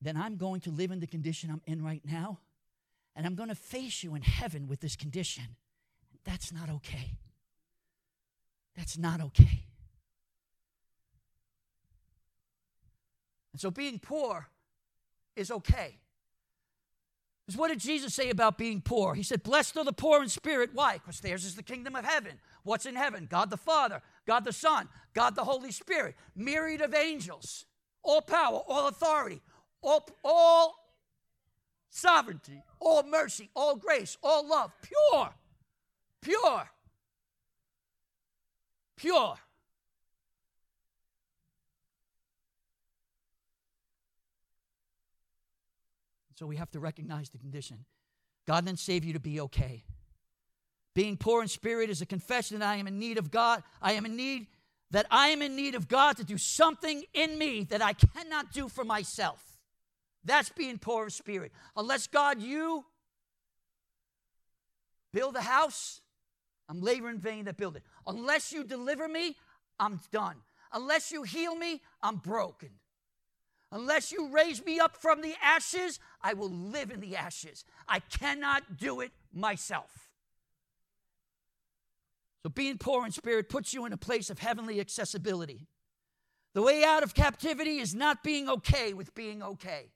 then 0.00 0.16
I'm 0.16 0.36
going 0.36 0.60
to 0.62 0.70
live 0.70 0.90
in 0.90 1.00
the 1.00 1.06
condition 1.06 1.50
I'm 1.50 1.62
in 1.66 1.82
right 1.82 2.02
now, 2.04 2.40
and 3.14 3.26
I'm 3.26 3.34
going 3.34 3.48
to 3.48 3.54
face 3.54 4.02
you 4.02 4.14
in 4.14 4.22
heaven 4.22 4.66
with 4.66 4.80
this 4.80 4.96
condition. 4.96 5.56
That's 6.24 6.52
not 6.52 6.70
okay. 6.70 7.18
That's 8.76 8.96
not 8.96 9.20
okay. 9.20 9.64
And 13.52 13.60
so 13.60 13.70
being 13.70 13.98
poor 13.98 14.48
is 15.36 15.50
okay. 15.50 15.98
Because 17.44 17.58
what 17.58 17.68
did 17.68 17.80
Jesus 17.80 18.14
say 18.14 18.30
about 18.30 18.56
being 18.56 18.80
poor? 18.80 19.14
He 19.14 19.22
said, 19.22 19.42
Blessed 19.42 19.76
are 19.76 19.84
the 19.84 19.92
poor 19.92 20.22
in 20.22 20.28
spirit. 20.28 20.70
Why? 20.72 20.94
Because 20.94 21.20
theirs 21.20 21.44
is 21.44 21.56
the 21.56 21.62
kingdom 21.62 21.96
of 21.96 22.04
heaven. 22.04 22.38
What's 22.62 22.86
in 22.86 22.94
heaven? 22.94 23.26
God 23.28 23.50
the 23.50 23.56
Father, 23.56 24.00
God 24.26 24.44
the 24.44 24.52
Son, 24.52 24.88
God 25.12 25.34
the 25.34 25.44
Holy 25.44 25.72
Spirit, 25.72 26.14
myriad 26.36 26.80
of 26.80 26.94
angels, 26.94 27.66
all 28.02 28.22
power, 28.22 28.62
all 28.68 28.88
authority, 28.88 29.40
all, 29.82 30.08
all 30.24 30.81
sovereignty, 31.92 32.62
all 32.80 33.02
mercy, 33.02 33.50
all 33.54 33.76
grace, 33.76 34.16
all 34.22 34.48
love, 34.48 34.72
pure, 34.80 35.28
pure, 36.22 36.70
pure. 38.96 39.36
So 46.34 46.46
we 46.46 46.56
have 46.56 46.70
to 46.72 46.80
recognize 46.80 47.28
the 47.28 47.38
condition. 47.38 47.84
God 48.48 48.64
didn't 48.64 48.80
save 48.80 49.04
you 49.04 49.12
to 49.12 49.20
be 49.20 49.40
okay. 49.42 49.84
Being 50.94 51.16
poor 51.16 51.42
in 51.42 51.48
spirit 51.48 51.90
is 51.90 52.00
a 52.00 52.06
confession 52.06 52.58
that 52.58 52.68
I 52.68 52.76
am 52.76 52.86
in 52.86 52.98
need 52.98 53.18
of 53.18 53.30
God. 53.30 53.62
I 53.80 53.92
am 53.92 54.06
in 54.06 54.16
need, 54.16 54.46
that 54.90 55.06
I 55.10 55.28
am 55.28 55.42
in 55.42 55.54
need 55.54 55.74
of 55.74 55.88
God 55.88 56.16
to 56.16 56.24
do 56.24 56.38
something 56.38 57.04
in 57.12 57.38
me 57.38 57.64
that 57.64 57.82
I 57.82 57.92
cannot 57.92 58.50
do 58.52 58.68
for 58.68 58.82
myself. 58.82 59.51
That's 60.24 60.50
being 60.50 60.78
poor 60.78 61.04
in 61.04 61.10
spirit. 61.10 61.52
Unless 61.76 62.06
God, 62.06 62.40
you 62.40 62.84
build 65.12 65.36
a 65.36 65.40
house, 65.40 66.00
I'm 66.68 66.80
laboring 66.80 67.16
in 67.16 67.20
vain 67.20 67.44
that 67.46 67.56
build 67.56 67.76
it. 67.76 67.82
Unless 68.06 68.52
you 68.52 68.64
deliver 68.64 69.08
me, 69.08 69.36
I'm 69.78 70.00
done. 70.10 70.36
Unless 70.72 71.12
you 71.12 71.22
heal 71.22 71.54
me, 71.54 71.82
I'm 72.02 72.16
broken. 72.16 72.70
Unless 73.72 74.12
you 74.12 74.28
raise 74.28 74.64
me 74.64 74.78
up 74.78 74.96
from 74.96 75.22
the 75.22 75.34
ashes, 75.42 75.98
I 76.20 76.34
will 76.34 76.50
live 76.50 76.90
in 76.90 77.00
the 77.00 77.16
ashes. 77.16 77.64
I 77.88 78.00
cannot 78.00 78.76
do 78.76 79.00
it 79.00 79.12
myself. 79.32 80.10
So, 82.42 82.50
being 82.50 82.76
poor 82.76 83.06
in 83.06 83.12
spirit 83.12 83.48
puts 83.48 83.72
you 83.72 83.86
in 83.86 83.92
a 83.92 83.96
place 83.96 84.28
of 84.28 84.38
heavenly 84.38 84.80
accessibility. 84.80 85.68
The 86.54 86.62
way 86.62 86.84
out 86.84 87.02
of 87.02 87.14
captivity 87.14 87.78
is 87.78 87.94
not 87.94 88.22
being 88.22 88.48
okay 88.48 88.92
with 88.92 89.14
being 89.14 89.42
okay. 89.42 89.90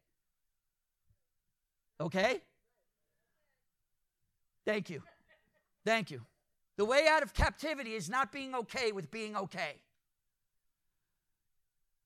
Okay? 2.00 2.40
Thank 4.64 4.90
you. 4.90 5.02
Thank 5.84 6.10
you. 6.10 6.22
The 6.76 6.84
way 6.84 7.06
out 7.08 7.22
of 7.22 7.32
captivity 7.32 7.94
is 7.94 8.10
not 8.10 8.32
being 8.32 8.54
okay 8.54 8.92
with 8.92 9.10
being 9.10 9.36
okay. 9.36 9.76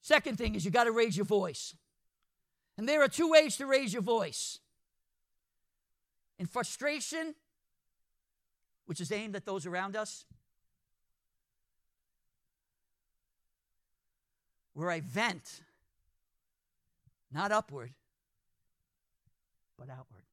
Second 0.03 0.39
thing 0.39 0.55
is 0.55 0.65
you 0.65 0.71
got 0.71 0.85
to 0.85 0.93
raise 0.93 1.17
your 1.17 1.27
voice. 1.27 1.75
And 2.79 2.89
there 2.89 3.03
are 3.03 3.09
two 3.09 3.31
ways 3.31 3.57
to 3.57 3.67
raise 3.67 3.93
your 3.93 4.03
voice 4.03 4.61
in 6.39 6.47
frustration, 6.47 7.35
which 8.87 9.01
is 9.01 9.13
aimed 9.13 9.37
at 9.37 9.45
those 9.45 9.67
around 9.67 9.97
us, 9.97 10.25
where 14.73 14.91
I 14.91 15.01
vent, 15.01 15.63
not 17.33 17.53
upward, 17.53 17.93
but 19.81 19.89
outward. 19.89 20.25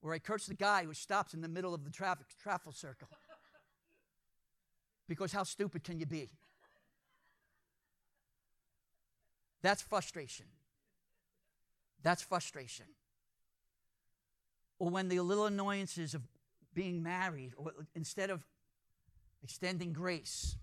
Where 0.00 0.14
I 0.14 0.18
curse 0.18 0.46
the 0.46 0.54
guy 0.54 0.84
who 0.84 0.94
stops 0.94 1.34
in 1.34 1.42
the 1.42 1.48
middle 1.48 1.74
of 1.74 1.84
the 1.84 1.90
traffic, 1.90 2.26
traffic 2.42 2.72
circle. 2.74 3.08
Because 5.06 5.32
how 5.32 5.42
stupid 5.42 5.84
can 5.84 6.00
you 6.00 6.06
be? 6.06 6.30
That's 9.60 9.82
frustration. 9.82 10.46
That's 12.02 12.22
frustration. 12.22 12.86
Or 14.78 14.88
when 14.88 15.08
the 15.08 15.20
little 15.20 15.46
annoyances 15.46 16.14
of 16.14 16.22
being 16.72 17.02
married, 17.02 17.52
or 17.56 17.72
instead 17.94 18.30
of 18.30 18.46
extending 19.42 19.92
grace, 19.92 20.56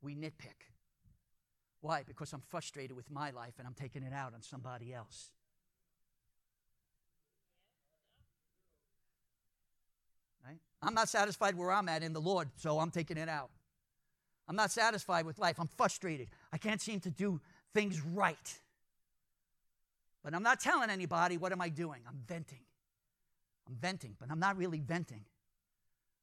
we 0.00 0.14
nitpick. 0.14 0.75
Why? 1.86 2.02
Because 2.02 2.32
I'm 2.32 2.42
frustrated 2.48 2.96
with 2.96 3.12
my 3.12 3.30
life 3.30 3.54
and 3.58 3.66
I'm 3.66 3.74
taking 3.74 4.02
it 4.02 4.12
out 4.12 4.34
on 4.34 4.42
somebody 4.42 4.92
else. 4.92 5.30
Right? 10.44 10.58
I'm 10.82 10.94
not 10.94 11.08
satisfied 11.08 11.56
where 11.56 11.70
I'm 11.70 11.88
at 11.88 12.02
in 12.02 12.12
the 12.12 12.20
Lord, 12.20 12.48
so 12.56 12.80
I'm 12.80 12.90
taking 12.90 13.16
it 13.16 13.28
out. 13.28 13.50
I'm 14.48 14.56
not 14.56 14.72
satisfied 14.72 15.26
with 15.26 15.38
life. 15.38 15.60
I'm 15.60 15.70
frustrated. 15.76 16.26
I 16.52 16.58
can't 16.58 16.80
seem 16.80 16.98
to 17.00 17.10
do 17.10 17.40
things 17.72 18.02
right. 18.02 18.58
But 20.24 20.34
I'm 20.34 20.42
not 20.42 20.58
telling 20.58 20.90
anybody 20.90 21.36
what 21.36 21.52
am 21.52 21.60
I 21.60 21.68
doing. 21.68 22.00
I'm 22.08 22.18
venting. 22.26 22.64
I'm 23.68 23.76
venting, 23.76 24.16
but 24.18 24.28
I'm 24.32 24.40
not 24.40 24.56
really 24.56 24.80
venting. 24.80 25.24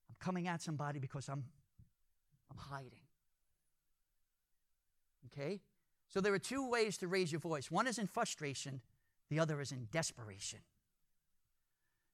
I'm 0.09 0.15
coming 0.19 0.49
at 0.49 0.61
somebody 0.61 0.99
because 0.99 1.29
I'm 1.29 1.45
I'm 2.51 2.57
hiding. 2.57 3.02
Okay? 5.27 5.61
So 6.09 6.21
there 6.21 6.33
are 6.33 6.39
two 6.39 6.69
ways 6.69 6.97
to 6.97 7.07
raise 7.07 7.31
your 7.31 7.41
voice. 7.41 7.71
One 7.71 7.87
is 7.87 7.97
in 7.97 8.07
frustration, 8.07 8.81
the 9.29 9.39
other 9.39 9.61
is 9.61 9.71
in 9.71 9.87
desperation. 9.91 10.59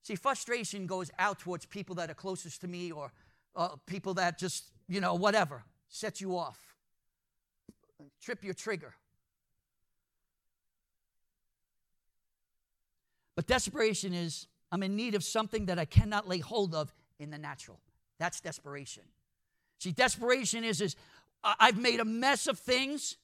See, 0.01 0.15
frustration 0.15 0.87
goes 0.87 1.11
out 1.19 1.39
towards 1.39 1.65
people 1.65 1.95
that 1.95 2.09
are 2.09 2.13
closest 2.13 2.61
to 2.61 2.67
me 2.67 2.91
or 2.91 3.11
uh, 3.55 3.75
people 3.85 4.13
that 4.15 4.39
just, 4.39 4.71
you 4.87 5.01
know, 5.01 5.15
whatever 5.15 5.63
set 5.89 6.21
you 6.21 6.37
off, 6.37 6.59
trip 8.21 8.43
your 8.43 8.53
trigger. 8.53 8.93
But 13.35 13.47
desperation 13.47 14.13
is 14.13 14.47
I'm 14.71 14.83
in 14.83 14.95
need 14.95 15.15
of 15.15 15.23
something 15.23 15.65
that 15.65 15.79
I 15.79 15.85
cannot 15.85 16.27
lay 16.27 16.39
hold 16.39 16.75
of 16.75 16.93
in 17.19 17.31
the 17.31 17.37
natural. 17.37 17.79
That's 18.19 18.39
desperation. 18.39 19.03
See, 19.79 19.91
desperation 19.91 20.63
is, 20.63 20.81
is 20.81 20.95
I've 21.43 21.77
made 21.77 21.99
a 21.99 22.05
mess 22.05 22.47
of 22.47 22.59
things, 22.59 23.17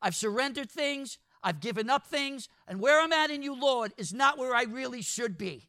I've 0.00 0.14
surrendered 0.14 0.70
things, 0.70 1.18
I've 1.42 1.60
given 1.60 1.90
up 1.90 2.06
things, 2.06 2.48
and 2.66 2.80
where 2.80 3.00
I'm 3.00 3.12
at 3.12 3.30
in 3.30 3.42
you, 3.42 3.58
Lord, 3.58 3.92
is 3.96 4.12
not 4.12 4.38
where 4.38 4.54
I 4.54 4.62
really 4.62 5.02
should 5.02 5.36
be 5.36 5.68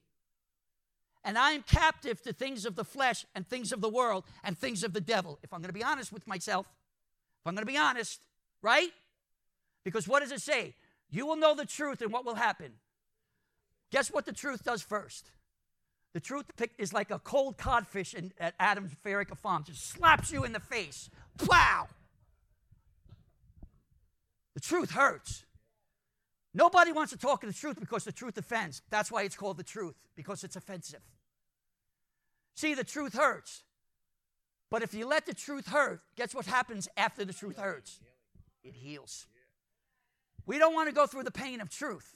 and 1.24 1.38
I 1.38 1.52
am 1.52 1.64
captive 1.64 2.22
to 2.24 2.34
things 2.34 2.66
of 2.66 2.76
the 2.76 2.84
flesh 2.84 3.26
and 3.34 3.48
things 3.48 3.72
of 3.72 3.82
the 3.82 3.90
world 3.90 4.26
and 4.44 4.58
things 4.58 4.84
of 4.84 4.94
the 4.94 5.02
devil. 5.02 5.40
If 5.42 5.54
I'm 5.54 5.62
going 5.62 5.70
to 5.70 5.74
be 5.74 5.84
honest 5.84 6.12
with 6.12 6.28
myself, 6.28 6.68
if 7.42 7.48
I'm 7.48 7.56
going 7.56 7.66
to 7.66 7.72
be 7.72 7.78
honest, 7.78 8.20
right? 8.62 8.90
Because 9.84 10.08
what 10.08 10.22
does 10.22 10.32
it 10.32 10.42
say? 10.42 10.76
You 11.10 11.26
will 11.26 11.36
know 11.36 11.56
the 11.56 11.66
truth 11.66 12.02
and 12.02 12.12
what 12.12 12.26
will 12.26 12.36
happen. 12.36 12.74
Guess 13.92 14.12
what 14.12 14.26
the 14.26 14.34
truth 14.34 14.64
does 14.64 14.82
first? 14.82 15.32
The 16.14 16.20
truth 16.20 16.46
is 16.78 16.94
like 16.94 17.10
a 17.10 17.20
cold 17.20 17.58
codfish 17.58 18.14
in, 18.14 18.34
at 18.40 18.54
Adams 18.60 18.92
Fairacre 19.04 19.36
Farm, 19.36 19.64
just 19.64 19.90
slaps 19.90 20.32
you 20.32 20.44
in 20.44 20.52
the 20.52 20.60
face. 20.60 21.10
Wow! 21.48 21.88
The 24.54 24.60
truth 24.60 24.92
hurts. 24.92 25.46
Nobody 26.54 26.92
wants 26.92 27.12
to 27.12 27.18
talk 27.18 27.42
the 27.42 27.52
truth 27.52 27.80
because 27.80 28.04
the 28.04 28.12
truth 28.12 28.38
offends. 28.38 28.82
That's 28.90 29.12
why 29.12 29.24
it's 29.24 29.36
called 29.36 29.58
the 29.58 29.64
truth, 29.64 29.96
because 30.16 30.44
it's 30.44 30.56
offensive. 30.56 31.02
See, 32.56 32.76
the 32.76 32.84
truth 32.84 33.16
hurts. 33.16 33.64
But 34.70 34.84
if 34.84 34.94
you 34.94 35.08
let 35.08 35.26
the 35.26 35.34
truth 35.34 35.68
hurt, 35.68 36.02
guess 36.16 36.34
what 36.36 36.46
happens 36.46 36.88
after 36.98 37.26
the 37.26 37.34
truth 37.34 37.58
hurts? 37.58 38.00
It 38.64 38.76
heals. 38.76 39.28
We 40.46 40.60
don't 40.60 40.74
want 40.74 40.90
to 40.90 40.96
go 40.96 41.08
through 41.08 41.24
the 41.24 41.32
pain 41.32 41.62
of 41.62 41.70
truth. 41.70 42.16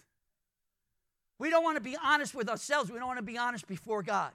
We 1.39 1.49
don't 1.49 1.63
want 1.63 1.77
to 1.77 1.81
be 1.81 1.95
honest 2.03 2.33
with 2.33 2.49
ourselves. 2.49 2.91
We 2.91 2.97
don't 2.97 3.07
want 3.07 3.19
to 3.19 3.25
be 3.25 3.37
honest 3.37 3.67
before 3.67 4.03
God. 4.03 4.31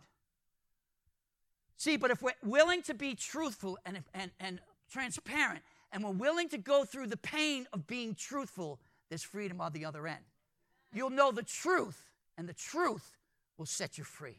See, 1.77 1.97
but 1.97 2.11
if 2.11 2.23
we're 2.23 2.33
willing 2.45 2.83
to 2.83 2.95
be 2.95 3.17
truthful 3.17 3.77
and, 3.85 4.03
and, 4.15 4.31
and 4.39 4.61
transparent, 4.93 5.63
and 5.91 6.05
we're 6.05 6.11
willing 6.11 6.49
to 6.51 6.59
go 6.59 6.85
through 6.85 7.07
the 7.07 7.17
pain 7.17 7.67
of 7.73 7.87
being 7.87 8.15
truthful, 8.15 8.79
there's 9.09 9.23
freedom 9.23 9.61
on 9.61 9.73
the 9.73 9.85
other 9.85 10.07
end. 10.07 10.25
You'll 10.95 11.11
know 11.11 11.33
the 11.33 11.43
truth, 11.43 12.11
and 12.37 12.49
the 12.49 12.55
truth 12.55 13.17
will 13.57 13.67
set 13.67 13.99
you 13.99 14.05
free. 14.05 14.37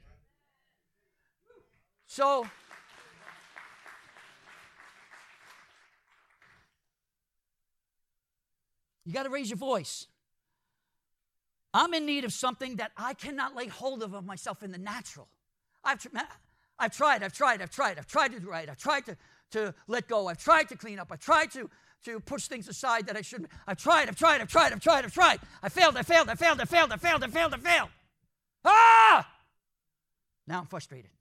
So, 2.06 2.46
you 9.06 9.14
got 9.14 9.24
to 9.24 9.30
raise 9.30 9.50
your 9.50 9.58
voice. 9.58 10.08
I'm 11.74 11.94
in 11.96 12.06
need 12.06 12.24
of 12.24 12.32
something 12.32 12.76
that 12.76 12.92
I 12.96 13.16
cannot 13.16 13.56
lay 13.56 13.68
hold 13.68 14.04
of 14.04 14.14
of 14.14 14.26
myself 14.26 14.62
in 14.62 14.72
the 14.72 14.78
natural. 14.78 15.28
I've, 15.84 16.06
I've 16.78 16.96
tried, 16.96 17.24
I've 17.24 17.34
tried, 17.34 17.62
I've 17.62 17.72
tried, 17.72 17.98
I've 17.98 18.08
tried 18.08 18.32
to 18.34 18.40
do 18.40 18.48
right, 18.48 18.70
I've 18.70 18.78
tried 18.78 19.06
to, 19.08 19.18
to 19.54 19.74
let 19.88 20.08
go, 20.08 20.28
I've 20.28 20.38
tried 20.38 20.70
to 20.70 20.76
clean 20.76 21.00
up, 21.00 21.08
I've 21.12 21.20
tried 21.20 21.52
to, 21.52 21.70
to 22.06 22.20
push 22.20 22.48
things 22.48 22.68
aside 22.68 23.08
that 23.08 23.16
I 23.16 23.22
shouldn't. 23.22 23.50
I've 23.66 23.78
tried, 23.78 24.10
I've 24.10 24.16
tried, 24.16 24.42
I've 24.42 24.50
tried, 24.50 24.74
I've 24.74 24.82
tried, 24.82 25.06
I've 25.06 25.14
tried. 25.14 25.40
I 25.62 25.70
failed, 25.70 25.98
I 25.98 26.04
failed, 26.04 26.30
I 26.30 26.36
failed, 26.36 26.60
I 26.62 26.66
failed, 26.66 26.92
I 26.92 26.98
failed, 26.98 27.24
I 27.24 27.28
failed, 27.28 27.54
I 27.54 27.58
failed. 27.58 27.90
Ah! 28.66 29.30
Now 30.46 30.60
I'm 30.60 30.66
frustrated. 30.66 31.12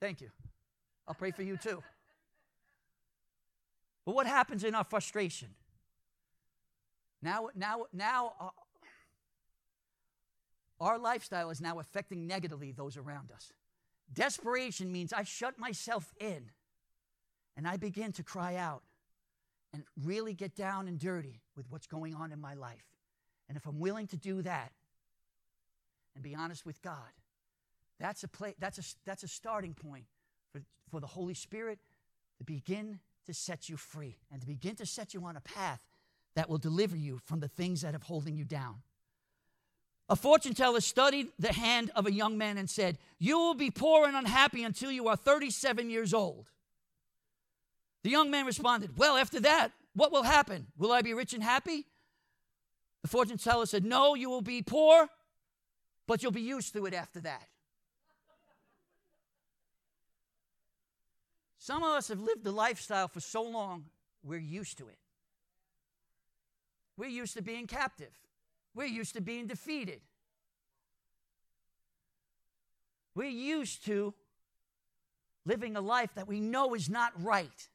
Thank 0.00 0.20
you. 0.20 0.30
I'll 1.06 1.14
pray 1.14 1.30
for 1.30 1.42
you 1.42 1.56
too. 1.56 1.82
But 4.04 4.14
what 4.14 4.26
happens 4.26 4.64
in 4.64 4.74
our 4.74 4.84
frustration? 4.84 5.48
Now, 7.22 7.50
now, 7.54 7.84
now, 7.92 8.32
uh, 8.40 8.48
our 10.80 10.98
lifestyle 10.98 11.50
is 11.50 11.60
now 11.60 11.78
affecting 11.78 12.26
negatively 12.26 12.72
those 12.72 12.96
around 12.96 13.30
us. 13.30 13.52
Desperation 14.12 14.90
means 14.90 15.12
I 15.12 15.22
shut 15.22 15.58
myself 15.58 16.12
in 16.20 16.50
and 17.56 17.66
I 17.66 17.76
begin 17.76 18.12
to 18.12 18.22
cry 18.22 18.56
out 18.56 18.82
and 19.72 19.84
really 20.02 20.34
get 20.34 20.56
down 20.56 20.88
and 20.88 20.98
dirty 20.98 21.40
with 21.56 21.66
what's 21.70 21.86
going 21.86 22.14
on 22.14 22.32
in 22.32 22.40
my 22.40 22.54
life. 22.54 22.86
And 23.48 23.56
if 23.56 23.66
I'm 23.66 23.78
willing 23.78 24.06
to 24.08 24.16
do 24.16 24.42
that 24.42 24.72
and 26.14 26.24
be 26.24 26.34
honest 26.34 26.66
with 26.66 26.82
God, 26.82 27.12
that's 27.98 28.24
a, 28.24 28.28
play, 28.28 28.54
that's 28.58 28.78
a, 28.78 28.82
that's 29.04 29.22
a 29.22 29.28
starting 29.28 29.74
point 29.74 30.06
for, 30.52 30.62
for 30.90 31.00
the 31.00 31.06
Holy 31.06 31.34
Spirit 31.34 31.78
to 32.38 32.44
begin 32.44 32.98
to 33.26 33.34
set 33.34 33.68
you 33.68 33.76
free 33.76 34.16
and 34.32 34.40
to 34.40 34.46
begin 34.46 34.74
to 34.76 34.86
set 34.86 35.14
you 35.14 35.24
on 35.24 35.36
a 35.36 35.40
path 35.40 35.80
that 36.34 36.48
will 36.48 36.58
deliver 36.58 36.96
you 36.96 37.20
from 37.26 37.40
the 37.40 37.48
things 37.48 37.82
that 37.82 37.92
have 37.92 38.04
holding 38.04 38.36
you 38.36 38.44
down. 38.44 38.82
A 40.10 40.16
fortune 40.16 40.54
teller 40.54 40.80
studied 40.80 41.28
the 41.38 41.52
hand 41.52 41.92
of 41.94 42.04
a 42.04 42.12
young 42.12 42.36
man 42.36 42.58
and 42.58 42.68
said, 42.68 42.98
You 43.20 43.38
will 43.38 43.54
be 43.54 43.70
poor 43.70 44.08
and 44.08 44.16
unhappy 44.16 44.64
until 44.64 44.90
you 44.90 45.06
are 45.06 45.14
37 45.14 45.88
years 45.88 46.12
old. 46.12 46.50
The 48.02 48.10
young 48.10 48.28
man 48.28 48.44
responded, 48.44 48.98
Well, 48.98 49.16
after 49.16 49.38
that, 49.38 49.70
what 49.94 50.10
will 50.10 50.24
happen? 50.24 50.66
Will 50.76 50.90
I 50.90 51.02
be 51.02 51.14
rich 51.14 51.32
and 51.32 51.44
happy? 51.44 51.86
The 53.02 53.08
fortune 53.08 53.38
teller 53.38 53.66
said, 53.66 53.84
No, 53.84 54.16
you 54.16 54.28
will 54.28 54.42
be 54.42 54.62
poor, 54.62 55.08
but 56.08 56.24
you'll 56.24 56.32
be 56.32 56.40
used 56.40 56.72
to 56.72 56.86
it 56.86 56.92
after 56.92 57.20
that. 57.20 57.46
Some 61.56 61.84
of 61.84 61.90
us 61.90 62.08
have 62.08 62.20
lived 62.20 62.42
the 62.42 62.50
lifestyle 62.50 63.06
for 63.06 63.20
so 63.20 63.42
long, 63.42 63.84
we're 64.24 64.40
used 64.40 64.76
to 64.78 64.88
it. 64.88 64.98
We're 66.96 67.10
used 67.10 67.34
to 67.34 67.42
being 67.42 67.68
captive. 67.68 68.10
We're 68.74 68.86
used 68.86 69.14
to 69.14 69.20
being 69.20 69.46
defeated. 69.46 70.00
We're 73.14 73.28
used 73.28 73.84
to 73.86 74.14
living 75.44 75.76
a 75.76 75.80
life 75.80 76.10
that 76.14 76.28
we 76.28 76.40
know 76.40 76.74
is 76.74 76.88
not 76.88 77.12
right. 77.22 77.68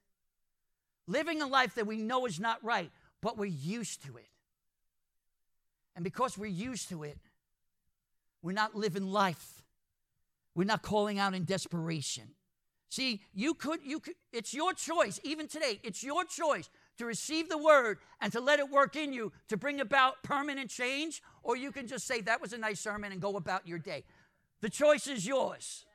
Living 1.07 1.41
a 1.41 1.47
life 1.47 1.75
that 1.75 1.85
we 1.85 1.97
know 1.97 2.25
is 2.25 2.39
not 2.39 2.63
right, 2.63 2.91
but 3.21 3.37
we're 3.37 3.45
used 3.45 4.05
to 4.05 4.17
it. 4.17 4.29
And 5.95 6.03
because 6.03 6.37
we're 6.37 6.47
used 6.47 6.89
to 6.89 7.03
it, 7.03 7.17
we're 8.41 8.53
not 8.53 8.75
living 8.75 9.07
life. 9.07 9.63
We're 10.55 10.65
not 10.65 10.81
calling 10.81 11.19
out 11.19 11.33
in 11.33 11.43
desperation. 11.43 12.29
See, 12.89 13.21
you 13.33 13.53
could, 13.53 13.79
you 13.83 13.99
could, 13.99 14.15
it's 14.31 14.53
your 14.53 14.73
choice, 14.73 15.19
even 15.23 15.47
today, 15.47 15.79
it's 15.83 16.03
your 16.03 16.23
choice 16.23 16.69
to 16.97 17.05
receive 17.05 17.49
the 17.49 17.57
word 17.57 17.99
and 18.21 18.31
to 18.33 18.39
let 18.39 18.59
it 18.59 18.69
work 18.69 18.95
in 18.95 19.13
you 19.13 19.31
to 19.47 19.57
bring 19.57 19.79
about 19.81 20.23
permanent 20.23 20.69
change, 20.69 21.21
or 21.43 21.57
you 21.57 21.71
can 21.71 21.87
just 21.87 22.07
say, 22.07 22.21
that 22.21 22.41
was 22.41 22.53
a 22.53 22.57
nice 22.57 22.79
sermon 22.79 23.11
and 23.11 23.21
go 23.21 23.35
about 23.35 23.67
your 23.67 23.79
day. 23.79 24.03
The 24.61 24.69
choice 24.69 25.07
is 25.07 25.27
yours. 25.27 25.85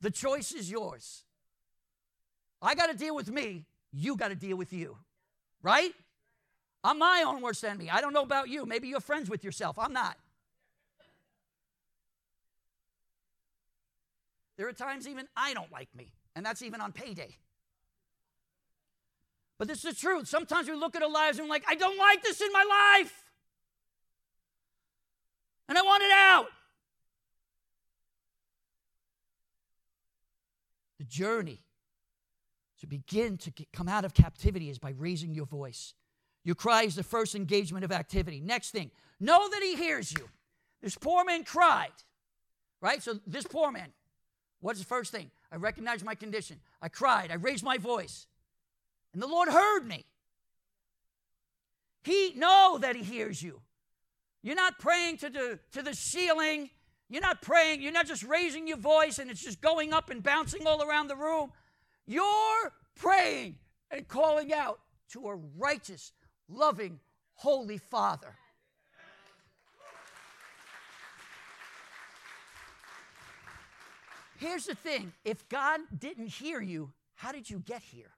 The 0.00 0.10
choice 0.10 0.52
is 0.52 0.70
yours. 0.70 1.24
I 2.60 2.74
got 2.74 2.90
to 2.90 2.96
deal 2.96 3.14
with 3.14 3.30
me, 3.30 3.64
you 3.92 4.16
got 4.16 4.28
to 4.28 4.34
deal 4.34 4.56
with 4.56 4.72
you, 4.72 4.96
right? 5.62 5.92
I'm 6.84 6.98
my 6.98 7.24
own 7.26 7.42
worst 7.42 7.64
enemy. 7.64 7.90
I 7.90 8.00
don't 8.00 8.12
know 8.12 8.22
about 8.22 8.48
you. 8.48 8.64
Maybe 8.64 8.88
you're 8.88 9.00
friends 9.00 9.28
with 9.28 9.42
yourself. 9.42 9.78
I'm 9.78 9.92
not. 9.92 10.16
There 14.56 14.68
are 14.68 14.72
times 14.72 15.08
even 15.08 15.26
I 15.36 15.52
don't 15.52 15.70
like 15.70 15.88
me, 15.94 16.12
and 16.34 16.46
that's 16.46 16.62
even 16.62 16.80
on 16.80 16.92
payday. 16.92 17.36
But 19.58 19.68
this 19.68 19.84
is 19.84 19.94
the 19.94 20.00
truth. 20.00 20.28
Sometimes 20.28 20.68
we 20.68 20.74
look 20.74 20.96
at 20.96 21.02
our 21.02 21.10
lives 21.10 21.38
and 21.38 21.48
we're 21.48 21.54
like, 21.54 21.64
I 21.68 21.74
don't 21.74 21.98
like 21.98 22.22
this 22.22 22.40
in 22.40 22.52
my 22.52 22.98
life. 22.98 23.24
And 25.68 25.78
I 25.78 25.82
want 25.82 26.02
it 26.02 26.12
out. 26.12 26.46
The 30.98 31.04
journey 31.04 31.60
to 32.80 32.86
begin 32.86 33.36
to 33.38 33.50
get, 33.50 33.72
come 33.72 33.88
out 33.88 34.04
of 34.04 34.14
captivity 34.14 34.70
is 34.70 34.78
by 34.78 34.90
raising 34.96 35.34
your 35.34 35.46
voice. 35.46 35.94
Your 36.44 36.54
cry 36.54 36.82
is 36.82 36.94
the 36.94 37.02
first 37.02 37.34
engagement 37.34 37.84
of 37.84 37.92
activity. 37.92 38.40
Next 38.40 38.70
thing, 38.70 38.90
know 39.18 39.48
that 39.48 39.62
he 39.62 39.74
hears 39.74 40.12
you. 40.12 40.28
This 40.82 40.96
poor 40.96 41.24
man 41.24 41.44
cried, 41.44 41.90
right? 42.80 43.02
So, 43.02 43.18
this 43.26 43.44
poor 43.44 43.72
man, 43.72 43.88
what's 44.60 44.78
the 44.78 44.84
first 44.84 45.10
thing? 45.10 45.30
I 45.50 45.56
recognize 45.56 46.04
my 46.04 46.14
condition. 46.14 46.60
I 46.80 46.88
cried. 46.88 47.30
I 47.30 47.34
raised 47.34 47.64
my 47.64 47.78
voice. 47.78 48.26
And 49.16 49.22
the 49.22 49.28
Lord 49.28 49.48
heard 49.48 49.86
me. 49.86 50.04
He 52.04 52.34
know 52.36 52.76
that 52.82 52.96
he 52.96 53.02
hears 53.02 53.42
you. 53.42 53.62
You're 54.42 54.54
not 54.54 54.78
praying 54.78 55.16
to 55.18 55.30
the, 55.30 55.58
to 55.72 55.82
the 55.82 55.94
ceiling. 55.94 56.68
You're 57.08 57.22
not 57.22 57.40
praying, 57.40 57.80
you're 57.80 57.92
not 57.92 58.06
just 58.06 58.22
raising 58.24 58.68
your 58.68 58.76
voice 58.76 59.18
and 59.18 59.30
it's 59.30 59.40
just 59.42 59.62
going 59.62 59.94
up 59.94 60.10
and 60.10 60.22
bouncing 60.22 60.66
all 60.66 60.82
around 60.82 61.06
the 61.06 61.16
room. 61.16 61.50
You're 62.04 62.74
praying 62.94 63.56
and 63.90 64.06
calling 64.06 64.52
out 64.52 64.80
to 65.12 65.28
a 65.28 65.36
righteous, 65.56 66.12
loving, 66.46 67.00
holy 67.32 67.78
Father. 67.78 68.36
Here's 74.36 74.66
the 74.66 74.74
thing 74.74 75.14
if 75.24 75.48
God 75.48 75.80
didn't 75.98 76.28
hear 76.28 76.60
you, 76.60 76.92
how 77.14 77.32
did 77.32 77.48
you 77.48 77.60
get 77.60 77.80
here? 77.80 78.10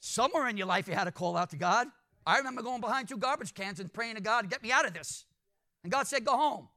Somewhere 0.00 0.48
in 0.48 0.56
your 0.56 0.66
life, 0.66 0.88
you 0.88 0.94
had 0.94 1.04
to 1.04 1.12
call 1.12 1.36
out 1.36 1.50
to 1.50 1.56
God. 1.56 1.88
I 2.26 2.38
remember 2.38 2.62
going 2.62 2.80
behind 2.80 3.08
two 3.08 3.16
garbage 3.16 3.54
cans 3.54 3.80
and 3.80 3.92
praying 3.92 4.16
to 4.16 4.20
God 4.20 4.50
get 4.50 4.62
me 4.62 4.70
out 4.70 4.86
of 4.86 4.94
this. 4.94 5.24
And 5.82 5.90
God 5.90 6.06
said, 6.06 6.24
Go 6.24 6.36
home. 6.36 6.68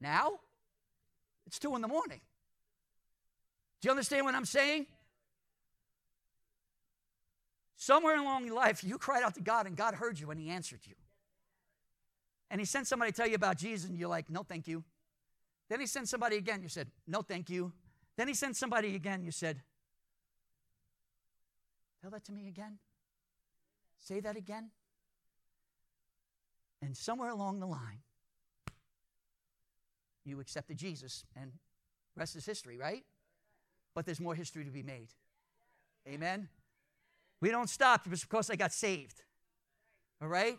Now, 0.00 0.38
it's 1.46 1.58
two 1.58 1.74
in 1.74 1.82
the 1.82 1.88
morning. 1.88 2.20
Do 3.80 3.86
you 3.86 3.90
understand 3.90 4.26
what 4.26 4.34
I'm 4.34 4.44
saying? 4.44 4.86
Somewhere 7.76 8.18
along 8.18 8.44
your 8.44 8.54
life, 8.54 8.82
you 8.82 8.98
cried 8.98 9.22
out 9.22 9.34
to 9.36 9.40
God 9.40 9.66
and 9.66 9.76
God 9.76 9.94
heard 9.94 10.18
you 10.18 10.30
and 10.30 10.40
He 10.40 10.50
answered 10.50 10.80
you. 10.84 10.94
And 12.50 12.60
He 12.60 12.64
sent 12.64 12.86
somebody 12.86 13.12
to 13.12 13.16
tell 13.16 13.28
you 13.28 13.34
about 13.34 13.56
Jesus, 13.56 13.88
and 13.88 13.98
you're 13.98 14.08
like, 14.08 14.30
No, 14.30 14.42
thank 14.42 14.68
you. 14.68 14.84
Then 15.68 15.80
He 15.80 15.86
sent 15.86 16.08
somebody 16.08 16.36
again, 16.36 16.62
you 16.62 16.68
said, 16.68 16.88
No, 17.06 17.22
thank 17.22 17.48
you. 17.48 17.72
Then 18.16 18.28
He 18.28 18.34
sent 18.34 18.56
somebody 18.56 18.94
again, 18.94 19.22
you 19.22 19.30
said, 19.30 19.62
Tell 22.00 22.10
that 22.10 22.24
to 22.26 22.32
me 22.32 22.48
again. 22.48 22.78
Say 23.98 24.20
that 24.20 24.36
again. 24.36 24.70
And 26.80 26.96
somewhere 26.96 27.30
along 27.30 27.60
the 27.60 27.66
line, 27.66 28.00
you 30.24 30.38
accepted 30.40 30.76
Jesus, 30.76 31.24
and 31.34 31.52
rest 32.16 32.36
is 32.36 32.46
history, 32.46 32.78
right? 32.78 33.04
But 33.94 34.06
there's 34.06 34.20
more 34.20 34.34
history 34.34 34.64
to 34.64 34.70
be 34.70 34.82
made. 34.82 35.08
Amen? 36.06 36.48
We 37.40 37.50
don't 37.50 37.68
stop 37.68 38.08
just 38.08 38.28
because 38.28 38.50
I 38.50 38.56
got 38.56 38.72
saved. 38.72 39.22
All 40.22 40.28
right? 40.28 40.58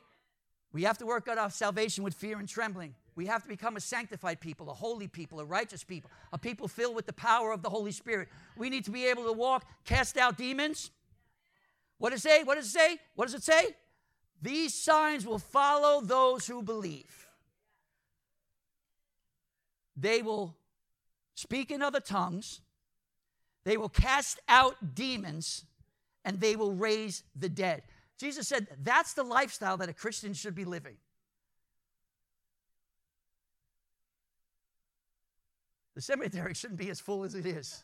We 0.71 0.83
have 0.83 0.97
to 0.99 1.05
work 1.05 1.27
out 1.27 1.37
our 1.37 1.49
salvation 1.49 2.03
with 2.03 2.13
fear 2.13 2.37
and 2.37 2.47
trembling. 2.47 2.95
We 3.15 3.25
have 3.25 3.43
to 3.43 3.49
become 3.49 3.75
a 3.75 3.81
sanctified 3.81 4.39
people, 4.39 4.69
a 4.69 4.73
holy 4.73 5.07
people, 5.07 5.39
a 5.39 5.45
righteous 5.45 5.83
people, 5.83 6.11
a 6.31 6.37
people 6.37 6.67
filled 6.67 6.95
with 6.95 7.05
the 7.05 7.13
power 7.13 7.51
of 7.51 7.61
the 7.61 7.69
Holy 7.69 7.91
Spirit. 7.91 8.29
We 8.55 8.69
need 8.69 8.85
to 8.85 8.91
be 8.91 9.05
able 9.07 9.25
to 9.25 9.33
walk, 9.33 9.65
cast 9.83 10.17
out 10.17 10.37
demons, 10.37 10.91
what 11.99 12.11
does 12.11 12.25
it 12.25 12.29
say? 12.29 12.43
What 12.43 12.55
does 12.55 12.65
it 12.65 12.71
say? 12.71 12.97
What 13.15 13.25
does 13.25 13.35
it 13.35 13.43
say? 13.43 13.75
These 14.41 14.73
signs 14.73 15.25
will 15.25 15.37
follow 15.37 16.01
those 16.01 16.47
who 16.47 16.63
believe. 16.63 17.27
They 19.95 20.21
will 20.21 20.55
speak 21.35 21.71
in 21.71 21.81
other 21.81 21.99
tongues, 21.99 22.61
they 23.65 23.77
will 23.77 23.89
cast 23.89 24.39
out 24.47 24.95
demons, 24.95 25.65
and 26.23 26.39
they 26.39 26.55
will 26.55 26.73
raise 26.73 27.23
the 27.35 27.49
dead. 27.49 27.83
Jesus 28.17 28.47
said 28.47 28.67
that's 28.81 29.13
the 29.13 29.23
lifestyle 29.23 29.77
that 29.77 29.89
a 29.89 29.93
Christian 29.93 30.33
should 30.33 30.55
be 30.55 30.65
living. 30.65 30.95
The 35.95 36.01
cemetery 36.01 36.53
shouldn't 36.53 36.79
be 36.79 36.89
as 36.89 37.01
full 37.01 37.25
as 37.25 37.35
it 37.35 37.45
is 37.45 37.83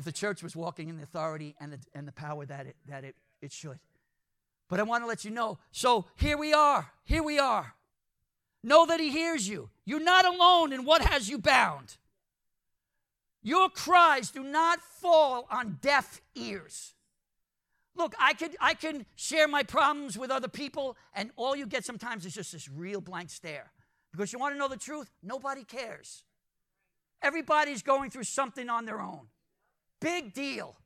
if 0.00 0.04
the 0.06 0.12
church 0.12 0.42
was 0.42 0.56
walking 0.56 0.88
in 0.88 0.96
the 0.96 1.02
authority 1.02 1.54
and 1.60 1.74
the, 1.74 1.78
and 1.92 2.08
the 2.08 2.12
power 2.12 2.46
that, 2.46 2.66
it, 2.66 2.74
that 2.88 3.04
it, 3.04 3.14
it 3.42 3.52
should. 3.52 3.78
But 4.70 4.80
I 4.80 4.82
want 4.82 5.04
to 5.04 5.06
let 5.06 5.26
you 5.26 5.30
know. 5.30 5.58
So 5.72 6.06
here 6.16 6.38
we 6.38 6.54
are. 6.54 6.90
Here 7.04 7.22
we 7.22 7.38
are. 7.38 7.74
Know 8.62 8.86
that 8.86 8.98
He 8.98 9.10
hears 9.10 9.46
you. 9.46 9.68
You're 9.84 10.00
not 10.00 10.24
alone 10.24 10.72
in 10.72 10.86
what 10.86 11.02
has 11.02 11.28
you 11.28 11.36
bound. 11.36 11.98
Your 13.42 13.68
cries 13.68 14.30
do 14.30 14.42
not 14.42 14.80
fall 14.80 15.46
on 15.50 15.76
deaf 15.82 16.22
ears. 16.34 16.94
Look, 17.94 18.14
I 18.18 18.32
could 18.32 18.56
I 18.58 18.72
can 18.72 19.04
share 19.16 19.48
my 19.48 19.64
problems 19.64 20.16
with 20.16 20.30
other 20.30 20.48
people, 20.48 20.96
and 21.14 21.30
all 21.36 21.54
you 21.54 21.66
get 21.66 21.84
sometimes 21.84 22.24
is 22.24 22.32
just 22.32 22.52
this 22.52 22.70
real 22.70 23.02
blank 23.02 23.28
stare. 23.28 23.70
Because 24.12 24.32
you 24.32 24.38
want 24.38 24.54
to 24.54 24.58
know 24.58 24.68
the 24.68 24.78
truth? 24.78 25.10
Nobody 25.22 25.62
cares. 25.62 26.24
Everybody's 27.20 27.82
going 27.82 28.08
through 28.08 28.24
something 28.24 28.70
on 28.70 28.86
their 28.86 29.02
own. 29.02 29.26
Big 30.00 30.32
deal. 30.32 30.76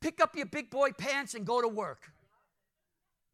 Pick 0.00 0.20
up 0.20 0.36
your 0.36 0.46
big 0.46 0.70
boy 0.70 0.92
pants 0.92 1.34
and 1.34 1.44
go 1.44 1.60
to 1.60 1.68
work. 1.68 2.12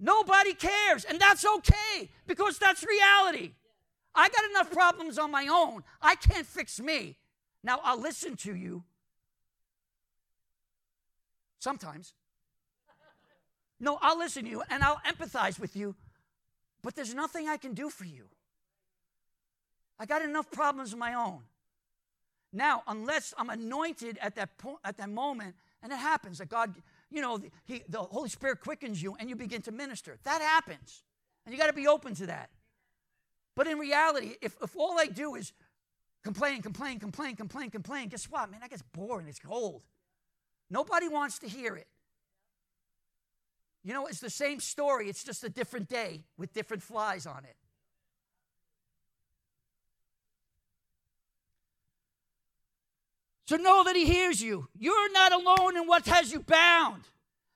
Nobody 0.00 0.54
cares, 0.54 1.04
and 1.04 1.20
that's 1.20 1.44
okay 1.44 2.10
because 2.26 2.58
that's 2.58 2.84
reality. 2.84 3.52
I 4.14 4.28
got 4.28 4.44
enough 4.50 4.70
problems 4.70 5.18
on 5.18 5.30
my 5.30 5.46
own. 5.46 5.82
I 6.00 6.14
can't 6.14 6.46
fix 6.46 6.80
me. 6.80 7.16
Now, 7.62 7.80
I'll 7.82 8.00
listen 8.00 8.36
to 8.38 8.54
you 8.54 8.84
sometimes. 11.58 12.14
No, 13.80 13.98
I'll 14.00 14.18
listen 14.18 14.44
to 14.44 14.50
you 14.50 14.62
and 14.70 14.82
I'll 14.82 15.00
empathize 15.06 15.58
with 15.58 15.74
you, 15.76 15.94
but 16.82 16.94
there's 16.94 17.14
nothing 17.14 17.48
I 17.48 17.56
can 17.56 17.74
do 17.74 17.90
for 17.90 18.04
you. 18.04 18.26
I 19.98 20.06
got 20.06 20.22
enough 20.22 20.50
problems 20.50 20.92
of 20.92 20.98
my 20.98 21.14
own. 21.14 21.40
Now, 22.54 22.84
unless 22.86 23.34
I'm 23.36 23.50
anointed 23.50 24.16
at 24.22 24.36
that 24.36 24.56
point, 24.58 24.78
at 24.84 24.96
that 24.98 25.10
moment, 25.10 25.56
and 25.82 25.92
it 25.92 25.98
happens 25.98 26.38
that 26.38 26.48
God, 26.48 26.74
you 27.10 27.20
know, 27.20 27.40
he, 27.64 27.82
the 27.88 27.98
Holy 27.98 28.28
Spirit 28.28 28.60
quickens 28.60 29.02
you 29.02 29.16
and 29.18 29.28
you 29.28 29.34
begin 29.34 29.60
to 29.62 29.72
minister. 29.72 30.18
That 30.22 30.40
happens. 30.40 31.02
And 31.44 31.52
you 31.52 31.60
got 31.60 31.66
to 31.66 31.72
be 31.74 31.88
open 31.88 32.14
to 32.14 32.26
that. 32.26 32.50
But 33.56 33.66
in 33.66 33.78
reality, 33.78 34.36
if, 34.40 34.56
if 34.62 34.76
all 34.76 34.98
I 34.98 35.06
do 35.06 35.34
is 35.34 35.52
complain, 36.22 36.62
complain, 36.62 37.00
complain, 37.00 37.34
complain, 37.34 37.70
complain, 37.70 38.08
guess 38.08 38.30
what, 38.30 38.50
man? 38.50 38.60
That 38.60 38.70
gets 38.70 38.82
boring. 38.82 39.26
It's 39.28 39.40
cold. 39.40 39.82
Nobody 40.70 41.08
wants 41.08 41.40
to 41.40 41.48
hear 41.48 41.76
it. 41.76 41.88
You 43.82 43.92
know, 43.92 44.06
it's 44.06 44.20
the 44.20 44.30
same 44.30 44.60
story, 44.60 45.10
it's 45.10 45.22
just 45.22 45.44
a 45.44 45.50
different 45.50 45.88
day 45.88 46.22
with 46.38 46.54
different 46.54 46.82
flies 46.82 47.26
on 47.26 47.44
it. 47.44 47.56
So 53.46 53.56
know 53.56 53.84
that 53.84 53.96
He 53.96 54.06
hears 54.06 54.40
you. 54.40 54.68
You're 54.78 55.12
not 55.12 55.32
alone 55.32 55.76
in 55.76 55.86
what 55.86 56.06
has 56.06 56.32
you 56.32 56.40
bound. 56.40 57.02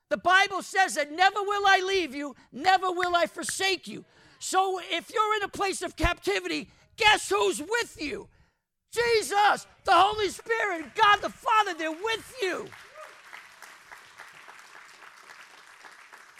The 0.09 0.17
Bible 0.17 0.61
says 0.61 0.95
that 0.95 1.11
never 1.11 1.41
will 1.41 1.63
I 1.67 1.81
leave 1.85 2.15
you, 2.15 2.35
never 2.51 2.91
will 2.91 3.15
I 3.15 3.25
forsake 3.27 3.87
you. 3.87 4.05
So 4.39 4.79
if 4.89 5.11
you're 5.13 5.35
in 5.35 5.43
a 5.43 5.47
place 5.47 5.81
of 5.81 5.95
captivity, 5.95 6.69
guess 6.97 7.29
who's 7.29 7.59
with 7.59 7.97
you? 7.99 8.27
Jesus, 8.91 9.67
the 9.83 9.91
Holy 9.91 10.29
Spirit, 10.29 10.95
God 10.95 11.21
the 11.21 11.29
Father, 11.29 11.73
they're 11.75 11.91
with 11.91 12.35
you. 12.41 12.67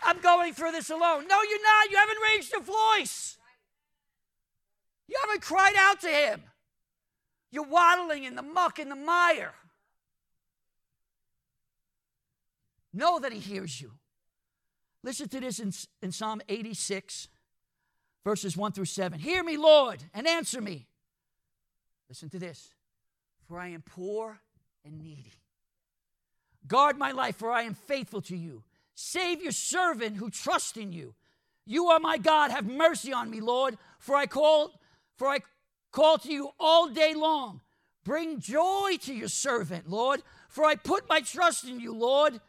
I'm 0.03 0.19
going 0.19 0.53
through 0.53 0.71
this 0.71 0.89
alone. 0.89 1.27
No, 1.27 1.41
you're 1.43 1.61
not. 1.61 1.91
You 1.91 1.97
haven't 1.97 2.17
raised 2.33 2.51
your 2.51 2.61
voice. 2.61 3.37
You 5.07 5.17
haven't 5.25 5.41
cried 5.41 5.75
out 5.77 6.01
to 6.01 6.07
Him. 6.07 6.41
You're 7.51 7.63
waddling 7.63 8.23
in 8.23 8.35
the 8.35 8.41
muck 8.41 8.79
and 8.79 8.91
the 8.91 8.95
mire. 8.95 9.53
Know 12.93 13.19
that 13.19 13.31
He 13.31 13.39
hears 13.39 13.79
you. 13.79 13.91
Listen 15.03 15.29
to 15.29 15.39
this 15.39 15.59
in, 15.59 15.71
in 16.01 16.11
Psalm 16.11 16.41
86, 16.49 17.29
verses 18.23 18.57
1 18.57 18.71
through 18.73 18.85
7. 18.85 19.19
Hear 19.19 19.43
me, 19.43 19.57
Lord, 19.57 20.03
and 20.13 20.27
answer 20.27 20.61
me. 20.61 20.87
Listen 22.09 22.29
to 22.29 22.39
this. 22.39 22.73
For 23.47 23.59
I 23.59 23.69
am 23.69 23.81
poor 23.81 24.39
and 24.83 24.99
needy. 24.99 25.31
Guard 26.67 26.97
my 26.97 27.11
life, 27.11 27.37
for 27.37 27.51
I 27.51 27.63
am 27.63 27.73
faithful 27.73 28.21
to 28.23 28.35
you. 28.35 28.63
Save 28.95 29.41
your 29.41 29.53
servant 29.53 30.17
who 30.17 30.29
trusts 30.29 30.75
in 30.75 30.91
you. 30.91 31.15
You 31.65 31.87
are 31.87 31.99
my 31.99 32.17
God. 32.17 32.51
Have 32.51 32.67
mercy 32.67 33.13
on 33.13 33.29
me, 33.29 33.39
Lord, 33.39 33.77
for 33.99 34.15
I 34.15 34.25
call, 34.25 34.71
for 35.15 35.27
I 35.27 35.39
call 35.91 36.17
to 36.19 36.31
you 36.31 36.49
all 36.59 36.89
day 36.89 37.13
long. 37.13 37.61
Bring 38.03 38.39
joy 38.39 38.97
to 39.01 39.13
your 39.13 39.27
servant, 39.27 39.89
Lord, 39.89 40.21
for 40.47 40.65
I 40.65 40.75
put 40.75 41.07
my 41.09 41.19
trust 41.19 41.67
in 41.67 41.79
you, 41.79 41.93
Lord. 41.93 42.39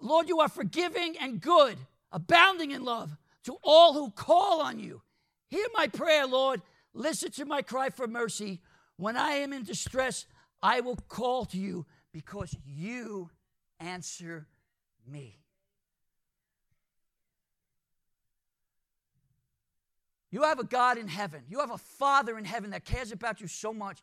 Lord, 0.00 0.28
you 0.28 0.40
are 0.40 0.48
forgiving 0.48 1.16
and 1.20 1.40
good, 1.40 1.76
abounding 2.10 2.72
in 2.72 2.84
love 2.84 3.16
to 3.44 3.56
all 3.62 3.92
who 3.92 4.10
call 4.10 4.60
on 4.60 4.78
you. 4.78 5.02
Hear 5.48 5.66
my 5.74 5.86
prayer, 5.86 6.26
Lord. 6.26 6.62
Listen 6.94 7.30
to 7.32 7.44
my 7.44 7.62
cry 7.62 7.90
for 7.90 8.06
mercy. 8.06 8.60
When 8.96 9.16
I 9.16 9.32
am 9.32 9.52
in 9.52 9.64
distress, 9.64 10.26
I 10.62 10.80
will 10.80 10.96
call 11.08 11.44
to 11.46 11.58
you 11.58 11.86
because 12.12 12.56
you 12.64 13.30
answer 13.80 14.46
me. 15.06 15.41
You 20.32 20.42
have 20.42 20.58
a 20.58 20.64
God 20.64 20.96
in 20.96 21.08
heaven. 21.08 21.42
You 21.46 21.60
have 21.60 21.70
a 21.70 21.78
Father 21.78 22.38
in 22.38 22.44
heaven 22.46 22.70
that 22.70 22.86
cares 22.86 23.12
about 23.12 23.40
you 23.42 23.46
so 23.46 23.72
much 23.72 23.98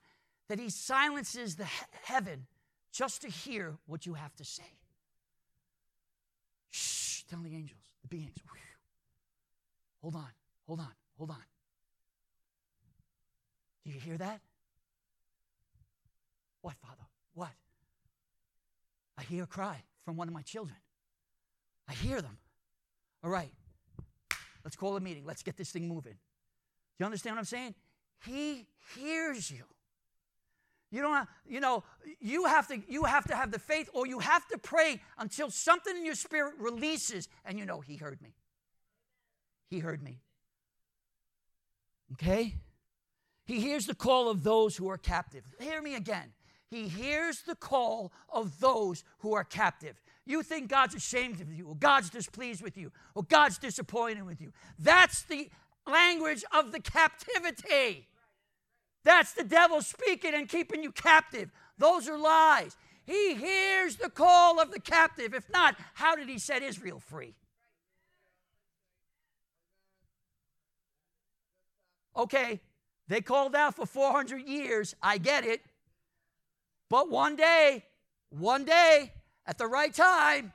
that 0.47 0.59
he 0.59 0.69
silences 0.69 1.55
the 1.55 1.65
he- 1.65 1.85
heaven 2.03 2.45
just 2.91 3.23
to 3.23 3.29
hear 3.29 3.75
what 3.87 4.05
you 4.05 4.13
have 4.13 4.35
to 4.35 4.45
say. 4.45 4.77
Shh, 6.69 7.23
tell 7.23 7.39
the 7.39 7.49
angels, 7.49 7.81
the 8.03 8.07
beings. 8.07 8.37
Whew. 8.43 8.59
Hold 10.03 10.15
on, 10.15 10.29
hold 10.67 10.79
on, 10.79 10.91
hold 11.17 11.31
on. 11.31 11.43
Do 13.83 13.91
you 13.91 13.99
hear 13.99 14.17
that? 14.17 14.39
What, 16.61 16.75
Father? 16.75 17.07
What? 17.33 17.49
I 19.17 19.23
hear 19.23 19.43
a 19.43 19.47
cry 19.47 19.81
from 20.05 20.15
one 20.15 20.27
of 20.27 20.33
my 20.33 20.43
children. 20.43 20.77
I 21.87 21.93
hear 21.93 22.21
them. 22.21 22.37
All 23.23 23.31
right, 23.31 23.51
Let's 24.63 24.75
call 24.75 24.95
a 24.95 24.99
meeting. 24.99 25.25
Let's 25.25 25.43
get 25.43 25.57
this 25.57 25.71
thing 25.71 25.87
moving. 25.87 26.15
You 26.97 27.05
understand 27.05 27.35
what 27.35 27.39
I'm 27.39 27.45
saying? 27.45 27.75
He 28.25 28.67
hears 28.95 29.49
you. 29.49 29.63
You 30.91 31.01
don't 31.01 31.13
have, 31.13 31.27
you 31.47 31.59
know, 31.59 31.83
you 32.19 32.45
have 32.45 32.67
to 32.69 32.81
you 32.87 33.03
have 33.03 33.27
to 33.27 33.35
have 33.35 33.51
the 33.51 33.59
faith 33.59 33.89
or 33.93 34.07
you 34.07 34.19
have 34.19 34.47
to 34.47 34.57
pray 34.57 34.99
until 35.19 35.51
something 35.51 35.95
in 35.95 36.03
your 36.03 36.15
spirit 36.15 36.55
releases 36.59 37.29
and 37.45 37.59
you 37.59 37.65
know 37.65 37.79
he 37.79 37.95
heard 37.95 38.21
me. 38.21 38.33
He 39.69 39.79
heard 39.79 40.01
me. 40.01 40.19
Okay? 42.13 42.55
He 43.45 43.59
hears 43.59 43.85
the 43.85 43.95
call 43.95 44.29
of 44.29 44.43
those 44.43 44.75
who 44.77 44.89
are 44.89 44.97
captive. 44.97 45.43
Hear 45.59 45.81
me 45.81 45.95
again. 45.95 46.33
He 46.69 46.87
hears 46.87 47.41
the 47.41 47.55
call 47.55 48.11
of 48.31 48.59
those 48.59 49.03
who 49.19 49.33
are 49.33 49.43
captive. 49.43 49.99
You 50.29 50.43
think 50.43 50.69
God's 50.69 50.93
ashamed 50.93 51.41
of 51.41 51.51
you, 51.51 51.65
or 51.65 51.75
God's 51.75 52.11
displeased 52.11 52.61
with 52.61 52.77
you, 52.77 52.91
or 53.15 53.23
God's 53.23 53.57
disappointed 53.57 54.21
with 54.27 54.39
you. 54.39 54.53
That's 54.77 55.23
the 55.23 55.49
language 55.87 56.45
of 56.55 56.71
the 56.71 56.79
captivity. 56.79 58.07
That's 59.03 59.33
the 59.33 59.43
devil 59.43 59.81
speaking 59.81 60.35
and 60.35 60.47
keeping 60.47 60.83
you 60.83 60.91
captive. 60.91 61.49
Those 61.79 62.07
are 62.07 62.15
lies. 62.15 62.77
He 63.07 63.33
hears 63.33 63.95
the 63.95 64.11
call 64.11 64.59
of 64.59 64.71
the 64.71 64.79
captive. 64.79 65.33
If 65.33 65.49
not, 65.49 65.75
how 65.95 66.15
did 66.15 66.29
he 66.29 66.37
set 66.37 66.61
Israel 66.61 66.99
free? 66.99 67.33
Okay, 72.15 72.59
they 73.07 73.21
called 73.21 73.55
out 73.55 73.73
for 73.75 73.87
400 73.87 74.47
years. 74.47 74.93
I 75.01 75.17
get 75.17 75.43
it. 75.43 75.61
But 76.87 77.09
one 77.09 77.35
day, 77.35 77.85
one 78.29 78.63
day, 78.63 79.13
at 79.49 79.57
the 79.57 79.65
right 79.65 79.91
time, 79.91 80.53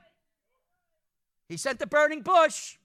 he 1.49 1.57
sent 1.57 1.79
the 1.79 1.85
burning 1.85 2.21
bush. 2.21 2.77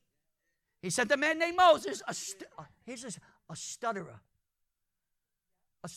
He 0.83 0.91
sent 0.91 1.13
a 1.13 1.17
man 1.17 1.39
named 1.39 1.57
Moses. 1.57 2.03
A 2.09 2.11
uh, 2.59 2.65
here's 2.85 3.05
a, 3.05 3.11
a 3.49 3.55
stutterer. 3.55 4.21
A 5.85 5.89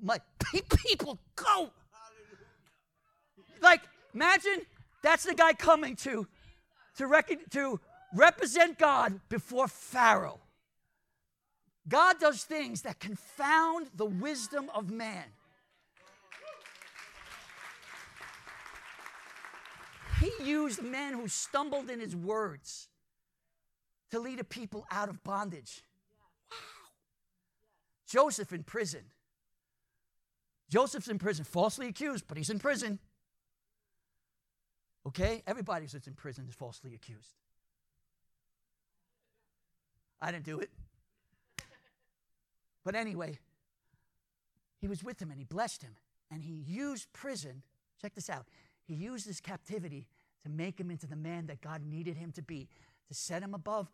my 0.00 0.18
people 0.84 1.18
go. 1.34 1.70
Like, 3.60 3.82
imagine 4.14 4.62
that's 5.02 5.24
the 5.24 5.34
guy 5.34 5.54
coming 5.54 5.96
to 5.96 6.28
to, 6.98 7.06
rec- 7.08 7.50
to 7.50 7.80
represent 8.14 8.78
God 8.78 9.18
before 9.28 9.66
Pharaoh. 9.66 10.38
God 11.88 12.20
does 12.20 12.44
things 12.44 12.82
that 12.82 13.00
confound 13.00 13.88
the 13.94 14.06
wisdom 14.06 14.70
of 14.74 14.90
man. 14.90 15.24
He 20.20 20.30
used 20.44 20.82
men 20.82 21.14
who 21.14 21.26
stumbled 21.26 21.90
in 21.90 21.98
his 21.98 22.14
words 22.14 22.88
to 24.12 24.20
lead 24.20 24.38
a 24.38 24.44
people 24.44 24.86
out 24.90 25.08
of 25.08 25.24
bondage. 25.24 25.82
Wow. 26.50 26.56
Joseph 28.06 28.52
in 28.52 28.62
prison. 28.62 29.02
Joseph's 30.70 31.08
in 31.08 31.18
prison, 31.18 31.44
falsely 31.44 31.88
accused, 31.88 32.24
but 32.28 32.36
he's 32.36 32.50
in 32.50 32.60
prison. 32.60 33.00
Okay? 35.06 35.42
Everybody 35.46 35.86
that's 35.86 36.06
in 36.06 36.14
prison 36.14 36.46
is 36.48 36.54
falsely 36.54 36.94
accused. 36.94 37.34
I 40.20 40.30
didn't 40.30 40.44
do 40.44 40.60
it. 40.60 40.70
But 42.84 42.94
anyway, 42.94 43.38
he 44.80 44.88
was 44.88 45.04
with 45.04 45.20
him 45.20 45.30
and 45.30 45.38
he 45.38 45.44
blessed 45.44 45.82
him. 45.82 45.96
And 46.30 46.42
he 46.42 46.52
used 46.52 47.12
prison, 47.12 47.62
check 48.00 48.14
this 48.14 48.30
out, 48.30 48.46
he 48.84 48.94
used 48.94 49.26
his 49.26 49.40
captivity 49.40 50.08
to 50.42 50.48
make 50.48 50.80
him 50.80 50.90
into 50.90 51.06
the 51.06 51.16
man 51.16 51.46
that 51.46 51.60
God 51.60 51.82
needed 51.84 52.16
him 52.16 52.32
to 52.32 52.42
be, 52.42 52.68
to 53.08 53.14
set 53.14 53.42
him 53.42 53.54
above 53.54 53.90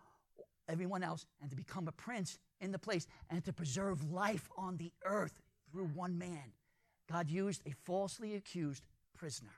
everyone 0.69 1.03
else, 1.03 1.27
and 1.41 1.51
to 1.51 1.57
become 1.57 1.89
a 1.89 1.93
prince 1.93 2.39
in 2.61 2.73
the 2.73 2.79
place, 2.79 3.07
and 3.31 3.45
to 3.45 3.53
preserve 3.53 4.11
life 4.11 4.49
on 4.57 4.77
the 4.77 4.93
earth 5.05 5.41
through 5.71 5.87
one 5.87 6.19
man. 6.19 6.53
God 7.11 7.31
used 7.31 7.63
a 7.67 7.73
falsely 7.85 8.35
accused 8.35 8.85
prisoner. 9.17 9.53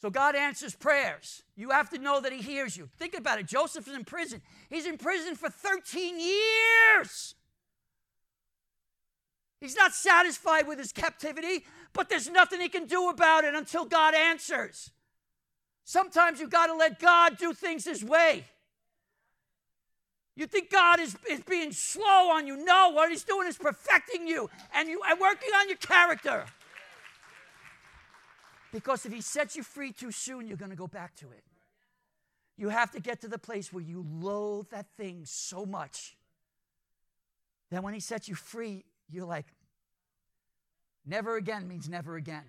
So 0.00 0.10
God 0.10 0.34
answers 0.36 0.74
prayers. 0.74 1.42
You 1.56 1.70
have 1.70 1.88
to 1.90 1.98
know 1.98 2.20
that 2.20 2.32
He 2.32 2.42
hears 2.42 2.76
you. 2.76 2.88
Think 2.98 3.14
about 3.14 3.38
it. 3.38 3.46
Joseph 3.46 3.88
is 3.88 3.94
in 3.94 4.04
prison. 4.04 4.42
He's 4.68 4.86
in 4.86 4.98
prison 4.98 5.34
for 5.34 5.48
13 5.48 6.20
years. 6.20 7.34
He's 9.64 9.76
not 9.76 9.94
satisfied 9.94 10.68
with 10.68 10.78
his 10.78 10.92
captivity, 10.92 11.64
but 11.94 12.10
there's 12.10 12.28
nothing 12.28 12.60
he 12.60 12.68
can 12.68 12.86
do 12.86 13.08
about 13.08 13.44
it 13.44 13.54
until 13.54 13.86
God 13.86 14.14
answers. 14.14 14.90
Sometimes 15.84 16.38
you've 16.38 16.50
got 16.50 16.66
to 16.66 16.74
let 16.74 17.00
God 17.00 17.38
do 17.38 17.54
things 17.54 17.86
his 17.86 18.04
way. 18.04 18.44
You 20.36 20.46
think 20.46 20.70
God 20.70 21.00
is, 21.00 21.16
is 21.30 21.40
being 21.40 21.72
slow 21.72 22.30
on 22.32 22.46
you. 22.46 22.62
No, 22.62 22.90
what 22.90 23.10
he's 23.10 23.24
doing 23.24 23.48
is 23.48 23.56
perfecting 23.56 24.26
you 24.26 24.50
and 24.74 24.86
you 24.86 25.00
and 25.08 25.18
working 25.18 25.50
on 25.56 25.68
your 25.68 25.78
character. 25.78 26.44
Because 28.74 29.06
if 29.06 29.12
he 29.12 29.20
sets 29.20 29.54
you 29.54 29.62
free 29.62 29.92
too 29.92 30.10
soon, 30.10 30.48
you're 30.48 30.56
going 30.56 30.72
to 30.72 30.76
go 30.76 30.88
back 30.88 31.14
to 31.18 31.26
it. 31.26 31.44
You 32.56 32.70
have 32.70 32.90
to 32.90 33.00
get 33.00 33.20
to 33.20 33.28
the 33.28 33.38
place 33.38 33.72
where 33.72 33.84
you 33.84 34.04
loathe 34.20 34.66
that 34.70 34.86
thing 34.96 35.20
so 35.26 35.64
much 35.64 36.16
that 37.70 37.84
when 37.84 37.94
he 37.94 38.00
sets 38.00 38.28
you 38.28 38.34
free, 38.34 38.84
you're 39.08 39.26
like, 39.26 39.46
never 41.06 41.36
again 41.36 41.68
means 41.68 41.88
never 41.88 42.16
again. 42.16 42.42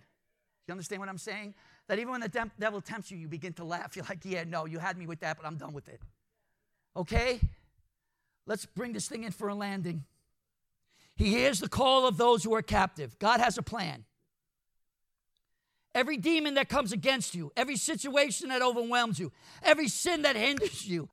You 0.68 0.72
understand 0.72 1.00
what 1.00 1.10
I'm 1.10 1.20
saying? 1.20 1.54
That 1.88 2.00
even 2.00 2.10
when 2.10 2.22
the 2.22 2.50
devil 2.60 2.82
tempts 2.82 3.12
you, 3.12 3.20
you 3.20 3.28
begin 3.28 3.54
to 3.54 3.64
laugh. 3.64 3.96
You're 3.96 4.06
like, 4.10 4.26
yeah, 4.26 4.46
no, 4.46 4.66
you 4.66 4.80
had 4.80 4.98
me 4.98 5.06
with 5.06 5.20
that, 5.20 5.38
but 5.38 5.46
I'm 5.46 5.58
done 5.58 5.74
with 5.74 5.88
it. 5.88 6.02
Okay? 6.98 7.40
Let's 8.48 8.66
bring 8.66 8.94
this 8.94 9.08
thing 9.08 9.26
in 9.26 9.32
for 9.32 9.48
a 9.48 9.54
landing. 9.54 10.06
He 11.16 11.28
hears 11.28 11.60
the 11.60 11.70
call 11.70 12.08
of 12.08 12.18
those 12.18 12.44
who 12.44 12.56
are 12.56 12.64
captive. 12.64 13.20
God 13.20 13.40
has 13.40 13.60
a 13.60 13.62
plan. 13.62 14.06
Every 15.96 16.18
demon 16.18 16.56
that 16.56 16.68
comes 16.68 16.92
against 16.92 17.34
you, 17.34 17.54
every 17.56 17.78
situation 17.78 18.50
that 18.50 18.62
overwhelms 18.62 19.18
you, 19.18 19.32
every 19.64 19.88
sin 19.88 20.24
that 20.24 20.36
hinders 20.36 20.86
you, 20.86 21.08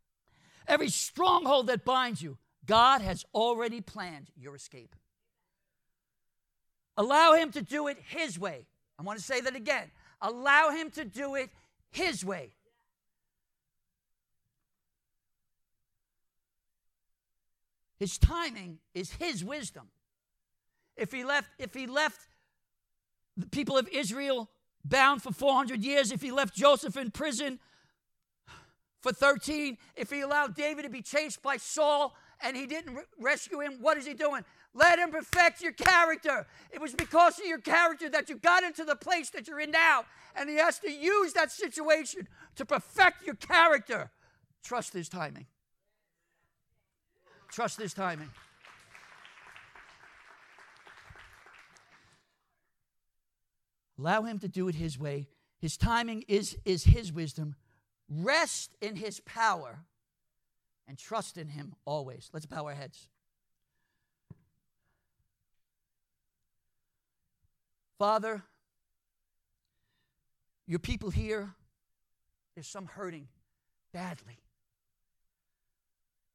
every 0.67 0.89
stronghold 0.89 1.69
that 1.69 1.85
binds 1.85 2.21
you, 2.21 2.37
God 2.67 3.01
has 3.01 3.25
already 3.33 3.81
planned 3.81 4.33
your 4.37 4.57
escape. 4.57 4.97
Allow 6.97 7.35
Him 7.35 7.53
to 7.53 7.63
do 7.63 7.87
it 7.87 7.97
His 8.09 8.41
way. 8.41 8.67
I 8.99 9.05
want 9.05 9.21
to 9.21 9.25
say 9.25 9.41
that 9.41 9.55
again. 9.55 9.89
Allow 10.21 10.71
Him 10.71 10.91
to 10.91 11.05
do 11.05 11.37
it 11.37 11.51
His 11.93 12.25
way. 12.25 12.51
His 18.01 18.19
timing 18.19 18.79
is 18.95 19.13
His 19.13 19.45
wisdom. 19.45 19.91
If 20.97 21.13
He 21.13 21.23
left, 21.23 21.51
if 21.61 21.73
He 21.73 21.87
left 21.87 22.27
the 23.37 23.47
people 23.47 23.79
of 23.79 23.89
Israel 23.89 24.51
bound 24.85 25.23
for 25.23 25.33
400 25.33 25.83
years, 25.83 26.13
if 26.13 26.23
he 26.23 26.31
left 26.31 26.55
Joseph 26.55 26.97
in 26.97 27.11
prison 27.11 27.59
for 29.01 29.13
13, 29.13 29.79
if 29.97 30.11
he 30.11 30.21
allowed 30.21 30.55
David 30.55 30.83
to 30.83 30.89
be 30.89 31.03
chased 31.03 31.43
by 31.43 31.57
Saul 31.57 32.15
and 32.41 32.57
he 32.57 32.67
didn't 32.67 32.95
re- 32.95 33.03
rescue 33.21 33.61
him, 33.61 33.79
what 33.81 33.97
is 33.97 34.07
he 34.07 34.15
doing? 34.15 34.45
Let 34.75 34.99
him 34.99 35.11
perfect 35.11 35.61
your 35.61 35.73
character. 35.73 36.47
It 36.71 36.81
was 36.81 36.95
because 36.95 37.39
of 37.39 37.47
your 37.47 37.59
character 37.59 38.09
that 38.09 38.31
you 38.31 38.37
got 38.37 38.63
into 38.63 38.85
the 38.85 38.97
place 38.97 39.29
that 39.31 39.47
you're 39.47 39.61
in 39.61 39.71
now. 39.71 40.05
And 40.35 40.49
he 40.49 40.57
has 40.57 40.79
to 40.79 40.91
use 40.91 41.35
that 41.35 41.51
situation 41.51 42.27
to 42.57 42.65
perfect 42.65 43.27
your 43.27 43.35
character. 43.35 44.11
Trust 44.65 44.95
his 44.95 45.09
timing. 45.09 45.47
Trust 47.51 47.79
his 47.79 47.93
timing. 47.93 48.31
Allow 53.99 54.23
him 54.23 54.39
to 54.41 54.49
do 54.49 54.69
it 54.69 54.75
his 54.75 54.99
way. 54.99 55.29
His 55.61 55.77
timing 55.77 56.25
is, 56.29 56.57
is 56.65 56.85
his 56.85 57.13
wisdom. 57.13 57.55
Rest 58.09 58.77
in 58.81 58.97
his 58.97 59.21
power 59.21 59.81
and 60.89 60.99
trust 60.99 61.39
in 61.39 61.49
him 61.49 61.75
always. 61.85 62.31
Let's 62.33 62.47
bow 62.47 62.67
our 62.67 62.75
heads. 62.75 63.09
Father, 67.99 68.43
your 70.67 70.81
people 70.81 71.11
here, 71.11 71.55
there's 72.55 72.67
some 72.67 72.87
hurting 72.87 73.29
badly. 73.93 74.39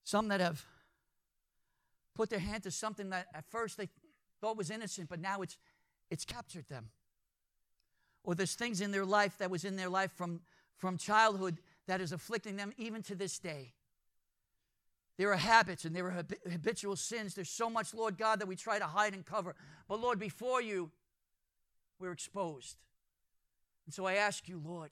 Some 0.04 0.30
that 0.30 0.40
have 0.40 0.64
put 2.16 2.30
their 2.30 2.40
hand 2.40 2.64
to 2.64 2.72
something 2.72 3.10
that 3.10 3.28
at 3.34 3.44
first 3.52 3.78
they 3.78 3.90
thought 4.40 4.56
was 4.56 4.72
innocent, 4.72 5.10
but 5.10 5.20
now 5.20 5.42
it's, 5.42 5.58
it's 6.10 6.24
captured 6.24 6.70
them 6.70 6.90
or 8.28 8.36
there's 8.36 8.56
things 8.56 8.82
in 8.82 8.92
their 8.92 9.06
life 9.06 9.38
that 9.38 9.50
was 9.50 9.64
in 9.64 9.78
their 9.78 9.88
life 9.88 10.12
from, 10.12 10.42
from 10.76 10.98
childhood 10.98 11.60
that 11.88 12.02
is 12.02 12.12
afflicting 12.12 12.58
them 12.58 12.74
even 12.78 13.02
to 13.02 13.16
this 13.16 13.40
day. 13.40 13.72
There 15.18 15.32
are 15.32 15.38
habits 15.38 15.86
and 15.86 15.96
there 15.96 16.08
are 16.08 16.26
habitual 16.52 16.98
sins. 16.98 17.34
There's 17.34 17.50
so 17.50 17.70
much, 17.70 17.94
Lord 17.94 18.18
God, 18.18 18.42
that 18.42 18.46
we 18.46 18.58
try 18.58 18.80
to 18.80 18.86
hide 18.86 19.14
and 19.14 19.26
cover. 19.26 19.56
But 19.88 20.02
Lord, 20.02 20.20
before 20.20 20.62
you, 20.62 20.92
we're 22.00 22.12
exposed. 22.12 22.76
And 23.86 23.94
so 23.94 24.06
I 24.06 24.16
ask 24.16 24.50
you, 24.50 24.62
Lord, 24.64 24.92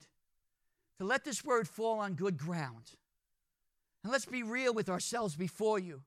to 0.98 1.04
let 1.04 1.22
this 1.22 1.44
word 1.44 1.68
fall 1.68 1.98
on 1.98 2.14
good 2.14 2.38
ground. 2.38 2.90
And 4.02 4.10
let's 4.10 4.24
be 4.24 4.42
real 4.42 4.72
with 4.72 4.88
ourselves 4.88 5.36
before 5.36 5.78
you. 5.78 6.00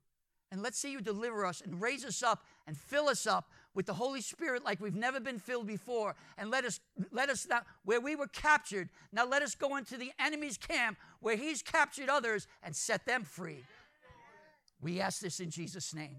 And 0.52 0.64
let's 0.64 0.80
see 0.80 0.92
you 0.92 1.00
deliver 1.00 1.46
us 1.46 1.62
and 1.62 1.80
raise 1.80 2.04
us 2.04 2.24
up 2.24 2.44
and 2.66 2.76
fill 2.76 3.08
us 3.08 3.28
up 3.28 3.52
with 3.74 3.86
the 3.86 3.94
Holy 3.94 4.22
Spirit 4.22 4.64
like 4.64 4.80
we've 4.80 4.96
never 4.96 5.20
been 5.20 5.40
filled 5.40 5.68
before. 5.68 6.16
And 6.38 6.50
let 6.50 6.66
us, 6.66 6.80
let 7.12 7.30
us 7.30 7.48
now, 7.48 7.62
where 7.86 8.02
we 8.02 8.16
were 8.16 8.28
captured, 8.28 8.90
now 9.12 9.26
let 9.26 9.42
us 9.42 9.56
go 9.56 9.78
into 9.78 9.98
the 9.98 10.12
enemy's 10.20 10.58
camp 10.58 10.98
where 11.20 11.36
he's 11.36 11.62
captured 11.62 12.10
others 12.10 12.48
and 12.64 12.76
set 12.76 13.06
them 13.06 13.24
free. 13.24 13.64
We 14.82 15.00
ask 15.00 15.22
this 15.22 15.40
in 15.40 15.50
Jesus' 15.50 15.94
name. 15.94 16.18